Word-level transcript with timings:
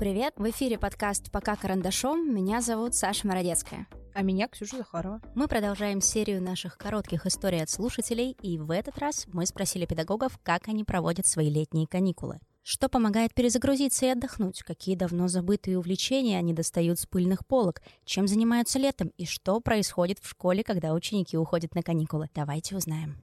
Привет! 0.00 0.32
В 0.38 0.48
эфире 0.48 0.78
подкаст 0.78 1.30
«Пока 1.30 1.56
карандашом». 1.56 2.34
Меня 2.34 2.62
зовут 2.62 2.94
Саша 2.94 3.26
Мородецкая. 3.26 3.86
А 4.14 4.22
меня 4.22 4.48
Ксюша 4.48 4.78
Захарова. 4.78 5.20
Мы 5.34 5.46
продолжаем 5.46 6.00
серию 6.00 6.42
наших 6.42 6.78
коротких 6.78 7.26
историй 7.26 7.62
от 7.62 7.68
слушателей, 7.68 8.34
и 8.40 8.56
в 8.56 8.70
этот 8.70 8.96
раз 8.96 9.26
мы 9.26 9.44
спросили 9.44 9.84
педагогов, 9.84 10.38
как 10.42 10.68
они 10.68 10.84
проводят 10.84 11.26
свои 11.26 11.50
летние 11.50 11.86
каникулы. 11.86 12.38
Что 12.72 12.88
помогает 12.88 13.34
перезагрузиться 13.34 14.06
и 14.06 14.10
отдохнуть? 14.10 14.62
Какие 14.62 14.94
давно 14.94 15.26
забытые 15.26 15.76
увлечения 15.76 16.38
они 16.38 16.54
достают 16.54 17.00
с 17.00 17.06
пыльных 17.06 17.44
полок? 17.44 17.82
Чем 18.04 18.28
занимаются 18.28 18.78
летом? 18.78 19.10
И 19.16 19.26
что 19.26 19.58
происходит 19.58 20.20
в 20.20 20.28
школе, 20.28 20.62
когда 20.62 20.94
ученики 20.94 21.36
уходят 21.36 21.74
на 21.74 21.82
каникулы? 21.82 22.28
Давайте 22.32 22.76
узнаем. 22.76 23.20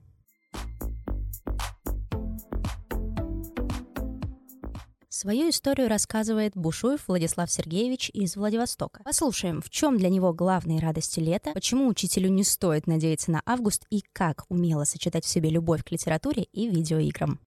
Свою 5.08 5.48
историю 5.48 5.88
рассказывает 5.88 6.52
Бушуев 6.54 7.08
Владислав 7.08 7.50
Сергеевич 7.50 8.10
из 8.12 8.36
Владивостока. 8.36 9.00
Послушаем, 9.02 9.62
в 9.62 9.70
чем 9.70 9.96
для 9.96 10.10
него 10.10 10.34
главные 10.34 10.78
радости 10.78 11.20
лета, 11.20 11.52
почему 11.54 11.88
учителю 11.88 12.28
не 12.28 12.44
стоит 12.44 12.86
надеяться 12.86 13.30
на 13.30 13.40
август 13.46 13.86
и 13.88 14.02
как 14.12 14.44
умело 14.50 14.84
сочетать 14.84 15.24
в 15.24 15.28
себе 15.28 15.48
любовь 15.48 15.84
к 15.84 15.90
литературе 15.90 16.42
и 16.42 16.68
видеоиграм. 16.68 17.40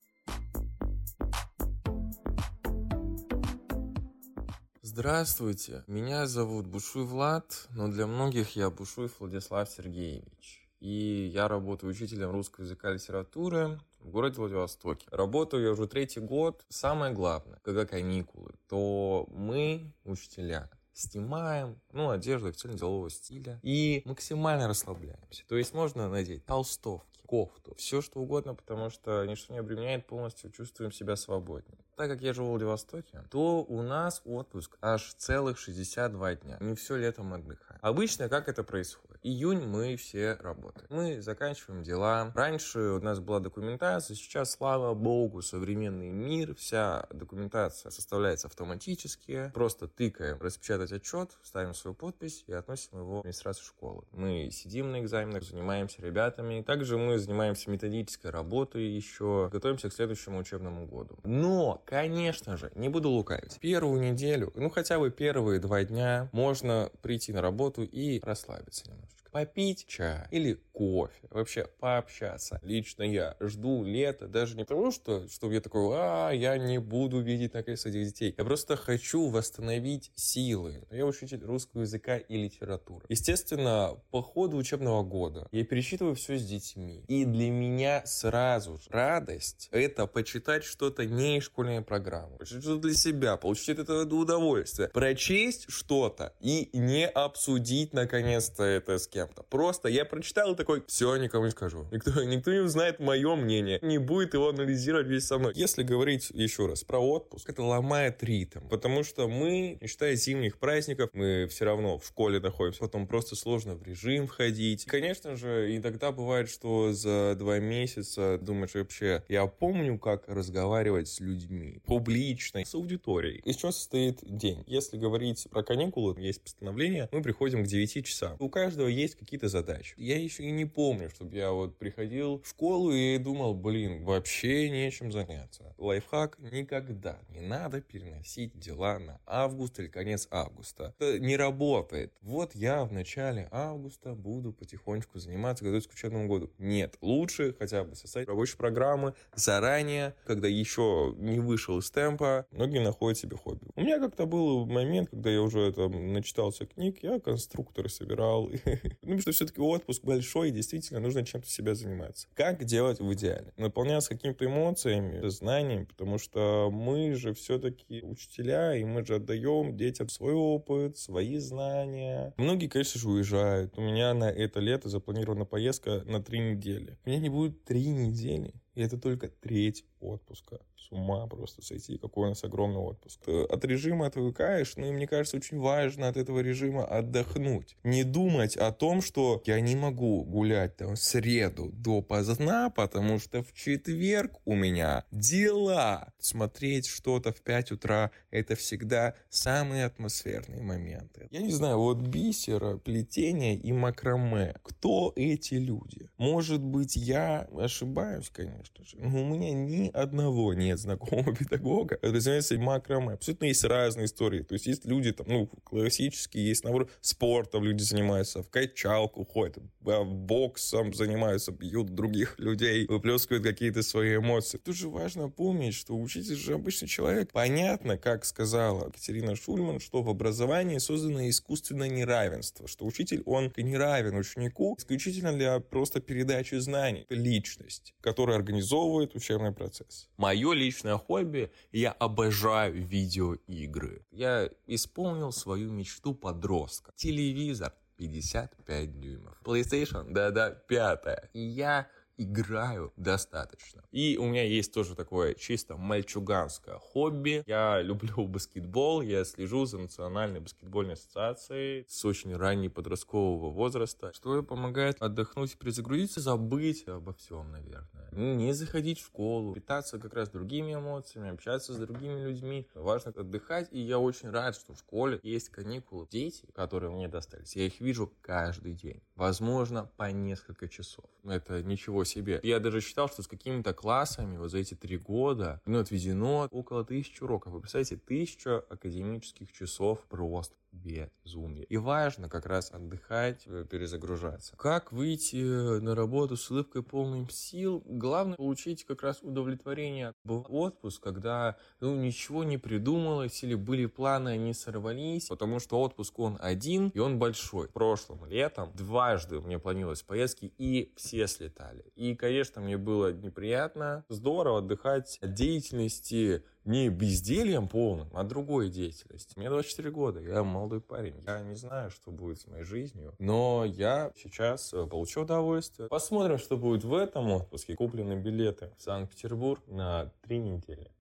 Здравствуйте, 4.94 5.86
меня 5.88 6.28
зовут 6.28 6.68
Бушуй 6.68 7.06
Влад, 7.06 7.70
но 7.70 7.88
для 7.88 8.08
многих 8.08 8.58
я 8.58 8.70
Бушуев 8.70 9.22
Владислав 9.22 9.70
Сергеевич. 9.70 10.70
И 10.82 11.32
я 11.34 11.48
работаю 11.48 11.92
учителем 11.92 12.32
русского 12.32 12.66
языка 12.66 12.92
и 12.92 12.96
литературы 12.96 13.80
в 14.02 14.10
городе 14.10 14.36
Владивостоке. 14.36 15.08
Работаю 15.10 15.64
я 15.64 15.72
уже 15.72 15.88
третий 15.88 16.20
год. 16.20 16.66
Самое 16.68 17.14
главное, 17.14 17.62
когда 17.64 17.86
каникулы, 17.86 18.52
то 18.68 19.28
мы, 19.32 19.94
учителя, 20.04 20.70
снимаем, 20.92 21.80
ну, 21.94 22.10
одежду 22.10 22.50
официально-делового 22.50 23.10
стиля 23.10 23.62
и 23.64 24.02
максимально 24.04 24.68
расслабляемся. 24.68 25.46
То 25.48 25.56
есть 25.56 25.74
можно 25.74 26.10
надеть 26.10 26.46
толстовки, 26.46 27.22
кофту, 27.26 27.74
все 27.76 28.02
что 28.02 28.20
угодно, 28.20 28.56
потому 28.56 28.90
что 28.90 29.24
ничто 29.26 29.54
не 29.54 29.60
обременяет, 29.60 30.06
полностью 30.06 30.52
чувствуем 30.52 30.92
себя 30.92 31.16
свободнее. 31.16 31.80
Так 32.02 32.10
как 32.10 32.22
я 32.22 32.34
живу 32.34 32.48
в 32.48 32.50
Владивостоке, 32.54 33.24
то 33.30 33.64
у 33.64 33.84
нас 33.84 34.24
отпуск 34.26 34.76
аж 34.82 35.14
целых 35.20 35.60
62 35.60 36.34
дня. 36.34 36.58
Не 36.60 36.74
все 36.74 36.96
летом 36.96 37.32
отдыхаем. 37.32 37.80
Обычно 37.84 38.28
как 38.28 38.50
это 38.50 38.64
происходит? 38.64 39.12
Июнь 39.24 39.64
мы 39.68 39.96
все 39.98 40.34
работаем. 40.40 40.88
Мы 40.90 41.22
заканчиваем 41.22 41.84
дела. 41.84 42.32
Раньше 42.34 42.80
у 42.80 43.00
нас 43.02 43.20
была 43.20 43.40
документация, 43.40 44.16
сейчас, 44.16 44.50
слава 44.50 44.96
богу, 44.96 45.44
современный 45.44 46.10
мир, 46.10 46.56
вся 46.56 47.06
документация 47.12 47.92
составляется 47.92 48.48
автоматически. 48.48 49.52
Просто 49.54 49.88
тыкаем 49.88 50.42
распечатать 50.42 50.92
отчет, 50.92 51.38
ставим 51.44 51.76
свою 51.76 51.94
подпись 51.94 52.46
и 52.48 52.54
относим 52.54 52.98
его 52.98 53.18
в 53.18 53.20
администрацию 53.20 53.64
школы. 53.64 54.06
Мы 54.12 54.50
сидим 54.52 54.92
на 54.92 55.02
экзаменах, 55.02 55.44
занимаемся 55.44 56.02
ребятами. 56.02 56.64
Также 56.64 56.98
мы 56.98 57.20
занимаемся 57.20 57.70
методической 57.70 58.32
работой 58.32 58.88
еще, 58.88 59.50
готовимся 59.54 59.92
к 59.92 59.94
следующему 59.94 60.40
учебному 60.40 60.88
году. 60.88 61.20
Но, 61.24 61.84
конечно 61.92 62.56
же, 62.56 62.72
не 62.76 62.88
буду 62.88 63.10
лукавить. 63.10 63.60
Первую 63.60 64.02
неделю, 64.02 64.54
ну 64.56 64.70
хотя 64.70 64.98
бы 64.98 65.12
первые 65.12 65.60
два 65.60 65.84
дня 65.84 66.30
можно 66.32 66.90
прийти 67.02 67.34
на 67.34 67.42
работу 67.42 67.84
и 67.84 68.22
расслабиться 68.22 68.90
немножко 68.90 69.21
попить 69.32 69.88
чай 69.88 70.28
или 70.32 70.60
кофе, 70.74 71.28
вообще 71.30 71.68
пообщаться. 71.80 72.60
Лично 72.64 73.04
я 73.04 73.36
жду 73.40 73.84
лета 73.84 74.28
даже 74.28 74.56
не 74.56 74.64
потому, 74.64 74.92
что, 74.92 75.28
чтобы 75.30 75.54
я 75.54 75.62
такой, 75.62 75.96
а, 75.96 76.32
я 76.32 76.58
не 76.58 76.80
буду 76.80 77.20
видеть 77.22 77.54
наконец 77.54 77.86
этих 77.86 78.06
детей. 78.06 78.36
Я 78.38 78.44
просто 78.44 78.76
хочу 78.76 79.30
восстановить 79.30 80.12
силы. 80.16 80.86
Я 80.92 81.06
учитель 81.06 81.44
русского 81.44 81.82
языка 81.82 82.18
и 82.18 82.38
литературы. 82.38 83.06
Естественно, 83.10 83.98
по 84.12 84.22
ходу 84.22 84.58
учебного 84.58 85.04
года 85.04 85.48
я 85.52 85.64
пересчитываю 85.64 86.16
все 86.16 86.38
с 86.38 86.46
детьми. 86.46 87.04
И 87.08 87.26
для 87.26 87.50
меня 87.50 88.04
сразу 88.06 88.78
же 88.78 88.90
радость— 88.90 89.70
это 89.72 90.08
почитать 90.08 90.64
что-то 90.64 91.06
не 91.06 91.38
из 91.38 91.44
школьной 91.44 91.82
программы. 91.82 92.38
Почитать 92.38 92.64
что-то 92.64 92.82
для 92.82 92.94
себя, 92.94 93.38
получить 93.38 93.70
от 93.70 93.80
этого 93.80 94.04
удовольствие. 94.04 94.90
Прочесть 94.90 95.70
что-то 95.70 96.34
и 96.40 96.70
не 96.74 97.08
обсудить 97.08 97.94
наконец-то 97.94 98.64
это 98.64 98.98
с 98.98 99.08
кем 99.08 99.21
кем-то. 99.22 99.44
Просто 99.44 99.90
я 99.90 100.06
прочитал 100.06 100.54
и 100.54 100.56
такой, 100.56 100.84
все, 100.88 101.16
никому 101.18 101.46
не 101.46 101.52
скажу. 101.52 101.88
Никто, 101.92 102.24
никто 102.24 102.52
не 102.52 102.60
узнает 102.60 103.00
мое 103.00 103.36
мнение, 103.36 103.80
не 103.82 103.98
будет 103.98 104.34
его 104.34 104.50
анализировать 104.50 105.08
весь 105.08 105.26
со 105.26 105.38
мной. 105.38 105.54
Если 105.56 105.84
говорить 105.84 106.30
еще 106.32 106.68
раз 106.68 106.84
про 106.84 107.00
отпуск, 107.00 107.50
это 107.50 107.64
ломает 107.64 108.24
ритм, 108.24 108.68
потому 108.70 109.04
что 109.04 109.28
мы, 109.28 109.78
не 109.82 109.88
считая 109.88 110.16
зимних 110.16 110.58
праздников, 110.58 111.10
мы 111.14 111.48
все 111.50 111.66
равно 111.66 111.98
в 111.98 112.06
школе 112.06 112.40
находимся, 112.40 112.80
потом 112.80 113.08
просто 113.08 113.36
сложно 113.36 113.76
в 113.76 113.84
режим 113.84 114.28
входить. 114.28 114.86
Конечно 114.86 115.36
же, 115.36 115.76
иногда 115.76 116.12
бывает, 116.12 116.50
что 116.50 116.94
за 116.94 117.36
два 117.38 117.60
месяца 117.60 118.40
думаешь 118.42 118.74
вообще, 118.74 119.24
я 119.30 119.46
помню, 119.46 120.00
как 120.00 120.28
разговаривать 120.28 121.08
с 121.08 121.20
людьми, 121.20 121.82
публично, 121.86 122.64
с 122.66 122.74
аудиторией. 122.74 123.42
Из 123.46 123.56
чего 123.56 123.72
состоит 123.72 124.20
день? 124.24 124.64
Если 124.68 124.98
говорить 124.98 125.48
про 125.52 125.64
каникулы, 125.64 126.20
есть 126.20 126.42
постановление, 126.42 127.10
мы 127.12 127.22
приходим 127.22 127.64
к 127.64 127.68
9 127.68 128.06
часам. 128.06 128.38
У 128.40 128.50
каждого 128.50 128.88
есть 128.88 129.11
есть 129.12 129.20
какие-то 129.20 129.48
задачи. 129.48 129.94
Я 129.98 130.18
еще 130.18 130.44
и 130.44 130.52
не 130.52 130.66
помню, 130.66 131.10
чтобы 131.10 131.36
я 131.36 131.52
вот 131.52 131.78
приходил 131.78 132.42
в 132.42 132.48
школу 132.48 132.92
и 132.92 133.18
думал, 133.18 133.54
блин, 133.54 134.04
вообще 134.04 134.70
нечем 134.70 135.12
заняться. 135.12 135.76
Лайфхак 135.78 136.40
никогда 136.40 137.20
не 137.30 137.42
надо 137.42 137.82
переносить 137.82 138.58
дела 138.58 139.00
на 139.00 139.20
август 139.26 139.80
или 139.80 139.88
конец 139.88 140.28
августа. 140.32 140.96
Это 141.00 141.20
не 141.20 141.36
работает. 141.38 142.14
Вот 142.22 142.56
я 142.56 142.86
в 142.86 142.94
начале 142.94 143.48
августа 143.52 144.16
буду 144.16 144.54
потихонечку 144.54 145.20
заниматься, 145.20 145.64
готовиться 145.64 145.90
к 145.90 145.94
учебному 145.94 146.28
году. 146.28 146.52
Нет, 146.58 146.98
лучше 147.02 147.56
хотя 147.58 147.84
бы 147.84 147.96
составить 147.96 148.28
рабочие 148.28 148.58
программы 148.58 149.14
заранее, 149.36 150.16
когда 150.26 150.48
еще 150.48 151.14
не 151.18 151.40
вышел 151.40 151.80
из 151.80 151.92
темпа. 151.92 152.46
Многие 152.52 152.80
находят 152.80 153.18
себе 153.18 153.36
хобби. 153.36 153.68
У 153.76 153.82
меня 153.82 154.00
как-то 154.00 154.26
был 154.26 154.66
момент, 154.66 155.10
когда 155.10 155.30
я 155.30 155.42
уже 155.42 155.72
там 155.74 156.14
начитался 156.14 156.66
книг, 156.66 157.00
я 157.02 157.20
конструкторы 157.20 157.90
собирал, 157.90 158.50
потому 159.02 159.20
что 159.20 159.32
все-таки 159.32 159.60
отпуск 159.60 160.04
большой, 160.04 160.50
и 160.50 160.52
действительно 160.52 161.00
нужно 161.00 161.26
чем-то 161.26 161.50
себя 161.50 161.76
заниматься. 161.76 162.28
Как 162.36 162.64
делать 162.64 163.00
в 163.00 163.14
идеале? 163.14 163.54
Наполняться 163.58 164.10
какими-то 164.10 164.46
эмоциями, 164.46 165.28
знаниями, 165.28 165.86
потому 165.86 166.18
что 166.18 166.70
мы 166.72 167.14
же 167.16 167.34
все-таки 167.34 168.02
учителя, 168.04 168.76
и 168.76 168.84
мы 168.84 169.06
же 169.06 169.16
отдаем 169.16 169.76
детям 169.76 170.10
свой 170.10 170.34
опыт, 170.34 170.98
свои 170.98 171.38
знания. 171.38 172.34
Многие, 172.38 172.68
конечно 172.68 173.00
же, 173.00 173.10
уезжают. 173.10 173.78
У 173.78 173.82
меня 173.82 174.14
на 174.14 174.30
это 174.30 174.60
лето 174.60 174.90
запланирована 174.90 175.46
поездка 175.46 176.04
на 176.06 176.22
три 176.22 176.40
недели. 176.40 176.98
У 177.06 177.10
меня 177.10 177.20
не 177.20 177.30
будет 177.30 177.64
три 177.64 177.88
недели. 177.88 178.54
И 178.76 178.82
это 178.82 178.98
только 178.98 179.28
треть 179.28 179.86
отпуска. 180.00 180.60
С 180.88 180.92
ума 180.92 181.28
просто 181.28 181.62
сойти, 181.62 181.98
какой 181.98 182.26
у 182.26 182.30
нас 182.30 182.44
огромный 182.44 182.80
отпуск. 182.80 183.22
От 183.28 183.66
режима 183.66 184.08
отвыкаешь, 184.08 184.76
ну 184.78 184.88
и 184.88 184.92
мне 184.92 185.08
кажется, 185.08 185.38
очень 185.38 185.60
важно 185.60 186.08
от 186.08 186.18
этого 186.18 186.40
режима 186.40 186.86
отдохнуть. 186.86 187.78
Не 187.84 188.04
думать 188.04 188.58
о 188.58 188.72
том, 188.72 189.02
что 189.02 189.44
я 189.46 189.60
не 189.60 189.76
могу 189.76 190.24
гулять 190.24 190.78
там 190.78 190.96
в 190.96 191.00
среду 191.00 191.70
до 191.74 192.02
поздна, 192.02 192.70
потому 192.70 193.20
что 193.20 193.44
в 193.44 193.54
четверг 193.54 194.40
у 194.46 194.56
меня 194.56 195.06
дела. 195.12 196.14
Смотреть 196.20 196.88
что-то 196.88 197.32
в 197.32 197.42
5 197.42 197.72
утра— 197.74 198.12
это 198.32 198.56
всегда 198.56 199.14
самые 199.30 199.86
атмосферные 199.86 200.64
моменты. 200.64 201.28
Я 201.32 201.42
не 201.42 201.52
знаю, 201.52 201.78
вот 201.78 202.00
бисера, 202.00 202.78
плетение 202.78 203.56
и 203.56 203.72
макраме. 203.72 204.56
Кто 204.64 205.14
эти 205.16 205.56
люди? 205.56 206.10
Может 206.18 206.62
быть, 206.62 206.96
я 206.96 207.48
ошибаюсь, 207.56 208.30
конечно 208.30 208.84
же, 208.84 208.98
но 208.98 209.22
у 209.22 209.26
меня 209.26 209.52
ни 209.52 209.90
одного 209.90 210.54
нет 210.72 210.80
знакомого 210.80 211.36
педагога, 211.40 211.96
который 211.96 212.20
занимается 212.20 212.60
макраме. 212.60 213.14
Абсолютно 213.14 213.46
есть 213.46 213.64
разные 213.64 214.06
истории. 214.06 214.42
То 214.42 214.54
есть 214.54 214.66
есть 214.68 214.86
люди, 214.86 215.12
там, 215.12 215.28
ну, 215.30 215.48
классические, 215.64 216.48
есть, 216.48 216.64
наоборот, 216.64 216.90
спортом 217.02 217.64
люди 217.64 217.84
занимаются, 217.84 218.44
в 218.44 218.50
качалку 218.50 219.26
ходят, 219.26 219.64
боксом 219.82 220.94
занимаются, 220.94 221.52
бьют 221.52 221.94
других 221.94 222.40
людей, 222.40 222.86
выплескивают 222.88 223.44
какие-то 223.44 223.84
свои 223.84 224.18
эмоции. 224.18 224.58
Тут 224.58 224.76
же 224.76 224.90
важно 224.90 225.30
помнить, 225.30 225.74
что 225.74 225.98
учитель 225.98 226.36
же 226.36 226.54
обычный 226.54 226.88
человек. 226.88 227.32
Понятно, 227.32 227.98
как 227.98 228.26
сказала 228.26 228.88
Екатерина 228.88 229.36
Шульман, 229.36 229.80
что 229.80 230.02
в 230.02 230.10
образовании 230.10 230.78
создано 230.78 231.28
искусственное 231.30 231.90
неравенство, 231.90 232.68
что 232.68 232.86
учитель, 232.86 233.24
он 233.26 233.52
не 233.58 233.78
равен 233.78 234.18
ученику 234.18 234.76
исключительно 234.78 235.34
для 235.34 235.60
просто 235.60 236.00
передачи 236.00 236.56
знаний. 236.56 237.06
Это 237.10 237.16
личность, 237.16 237.94
которая 238.02 238.38
организовывает 238.38 239.16
учебный 239.16 239.52
процесс. 239.52 240.10
Мое 240.18 240.54
личное 240.62 240.98
хобби, 240.98 241.52
я 241.72 241.92
обожаю 241.92 242.86
видеоигры. 242.86 244.06
Я 244.12 244.50
исполнил 244.68 245.32
свою 245.32 245.72
мечту 245.72 246.14
подростка. 246.14 246.92
Телевизор 246.96 247.74
55 247.98 249.00
дюймов. 249.00 249.38
PlayStation, 249.44 250.12
да-да, 250.12 250.52
пятая. 250.52 251.30
И 251.34 251.42
я 251.42 251.88
играю 252.18 252.94
достаточно. 252.96 253.84
И 253.92 254.18
у 254.18 254.26
меня 254.26 254.44
есть 254.44 254.74
тоже 254.74 254.96
такое 254.96 255.34
чисто 255.34 255.78
мальчуганское 255.78 256.78
хобби. 256.78 257.44
Я 257.48 257.82
люблю 257.84 258.28
баскетбол, 258.28 259.02
я 259.02 259.24
слежу 259.24 259.66
за 259.66 259.78
Национальной 259.78 260.40
баскетбольной 260.40 260.94
ассоциацией 260.94 261.86
с 261.88 262.06
очень 262.06 262.36
ранней 262.36 262.70
подросткового 262.70 263.52
возраста, 263.52 264.12
что 264.14 264.44
помогает 264.44 265.02
отдохнуть, 265.02 265.58
перезагрузиться, 265.58 266.22
забыть 266.22 266.88
обо 266.88 267.14
всем, 267.14 267.52
наверное. 267.52 268.10
Не 268.12 268.54
заходить 268.54 269.00
в 269.00 269.06
школу, 269.06 269.54
питаться 269.54 270.00
как 270.00 270.14
раз 270.14 270.30
другими 270.30 270.74
эмоциями, 270.74 271.30
общаться 271.30 271.74
с 271.74 271.78
другими 271.78 272.22
людьми. 272.22 272.68
Важно 272.74 273.12
отдыхать, 273.12 273.70
и 273.72 273.80
я 273.80 274.00
очень 274.00 274.30
рад, 274.30 274.56
что 274.56 274.74
в 274.74 274.80
школе 274.80 275.20
есть 275.24 275.50
каникулы. 275.50 276.08
Дети, 276.12 276.46
которые 276.54 276.92
мне 276.92 277.08
достались, 277.08 277.56
я 277.56 277.66
их 277.66 277.80
вижу 277.80 278.12
каждый 278.22 278.74
день. 278.74 279.02
Возможно, 279.16 279.90
по 279.98 280.12
несколько 280.12 280.68
часов. 280.68 281.06
Это 281.24 281.64
ничего. 281.64 282.04
Я 282.44 282.60
даже 282.60 282.82
считал, 282.82 283.08
что 283.10 283.24
с 283.24 283.28
какими-то 283.28 283.74
классами 283.74 284.38
вот 284.38 284.50
за 284.50 284.60
эти 284.60 284.74
три 284.74 284.98
года 284.98 285.62
ну, 285.66 285.80
отведено 285.80 286.48
около 286.52 286.84
тысячи 286.84 287.24
уроков. 287.24 287.54
Вы 287.54 287.62
представляете, 287.62 287.98
тысяча 287.98 288.60
академических 288.60 289.52
часов 289.52 290.00
просто 290.10 290.56
безумие. 290.72 291.66
И 291.66 291.78
важно 291.78 292.30
как 292.30 292.46
раз 292.46 292.72
отдыхать, 292.72 293.44
э, 293.46 293.66
перезагружаться. 293.70 294.56
Как 294.56 294.92
выйти 294.92 295.36
э, 295.36 295.80
на 295.80 295.96
работу 295.96 296.38
с 296.38 296.50
улыбкой 296.50 296.84
полным 296.84 297.30
сил? 297.30 297.84
Главное 297.86 298.38
получить 298.38 298.86
как 298.86 299.04
раз 299.04 299.22
удовлетворение. 299.22 300.14
Был 300.24 300.46
отпуск, 300.48 301.04
когда 301.04 301.58
ну, 301.80 301.96
ничего 301.96 302.44
не 302.44 302.58
придумалось 302.58 303.44
или 303.44 303.56
были 303.56 303.86
планы, 303.86 304.30
они 304.30 304.54
сорвались, 304.54 305.28
потому 305.28 305.60
что 305.60 305.82
отпуск 305.82 306.18
он 306.20 306.38
один 306.40 306.90
и 306.90 307.00
он 307.00 307.20
большой. 307.20 307.68
Прошлым 307.70 308.26
летом 308.26 308.72
дважды 308.74 309.40
мне 309.40 309.60
планировалось 309.60 310.04
поездки 310.04 310.54
и 310.58 310.94
все 310.96 311.28
слетали. 311.28 311.86
И, 311.96 312.16
конечно, 312.16 312.62
мне 312.62 312.78
было 312.78 313.12
неприятно. 313.12 314.06
Здорово 314.10 314.60
отдыхать 314.60 315.18
от 315.22 315.34
деятельности 315.34 316.44
не 316.66 316.90
бездельем 316.90 317.68
полным, 317.68 318.10
а 318.14 318.24
другой 318.24 318.70
деятельностью. 318.70 319.40
Мне 319.40 319.50
24 319.50 319.92
года, 319.92 320.20
я 320.20 320.44
молодой 320.44 320.82
парень. 320.82 321.16
Я 321.26 321.42
не 321.42 321.56
знаю, 321.56 321.90
что 321.92 322.12
будет 322.12 322.40
с 322.40 322.48
моей 322.48 322.64
жизнью, 322.64 323.16
но 323.20 323.66
я 323.66 324.12
сейчас 324.16 324.74
э, 324.74 324.86
получу 324.86 325.22
удовольствие. 325.22 325.90
Посмотрим, 325.90 326.38
что 326.38 326.58
будет 326.58 326.84
в 326.84 326.94
этом 326.94 327.32
отпуске. 327.32 327.76
Куплены 327.76 328.14
билеты 328.14 328.72
в 328.78 328.82
Санкт-Петербург 328.82 329.62
на 329.68 330.12
три 330.22 330.40
недели. 330.40 330.92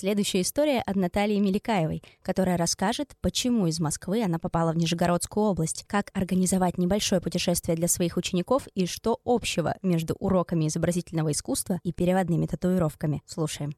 Следующая 0.00 0.42
история 0.42 0.80
от 0.82 0.94
Натальи 0.94 1.40
Меликаевой, 1.40 2.04
которая 2.22 2.56
расскажет, 2.56 3.16
почему 3.20 3.66
из 3.66 3.80
Москвы 3.80 4.22
она 4.22 4.38
попала 4.38 4.70
в 4.70 4.76
Нижегородскую 4.76 5.46
область, 5.46 5.86
как 5.88 6.12
организовать 6.14 6.78
небольшое 6.78 7.20
путешествие 7.20 7.76
для 7.76 7.88
своих 7.88 8.16
учеников 8.16 8.68
и 8.76 8.86
что 8.86 9.18
общего 9.24 9.74
между 9.82 10.14
уроками 10.20 10.68
изобразительного 10.68 11.32
искусства 11.32 11.80
и 11.82 11.92
переводными 11.92 12.46
татуировками. 12.46 13.24
Слушаем. 13.26 13.72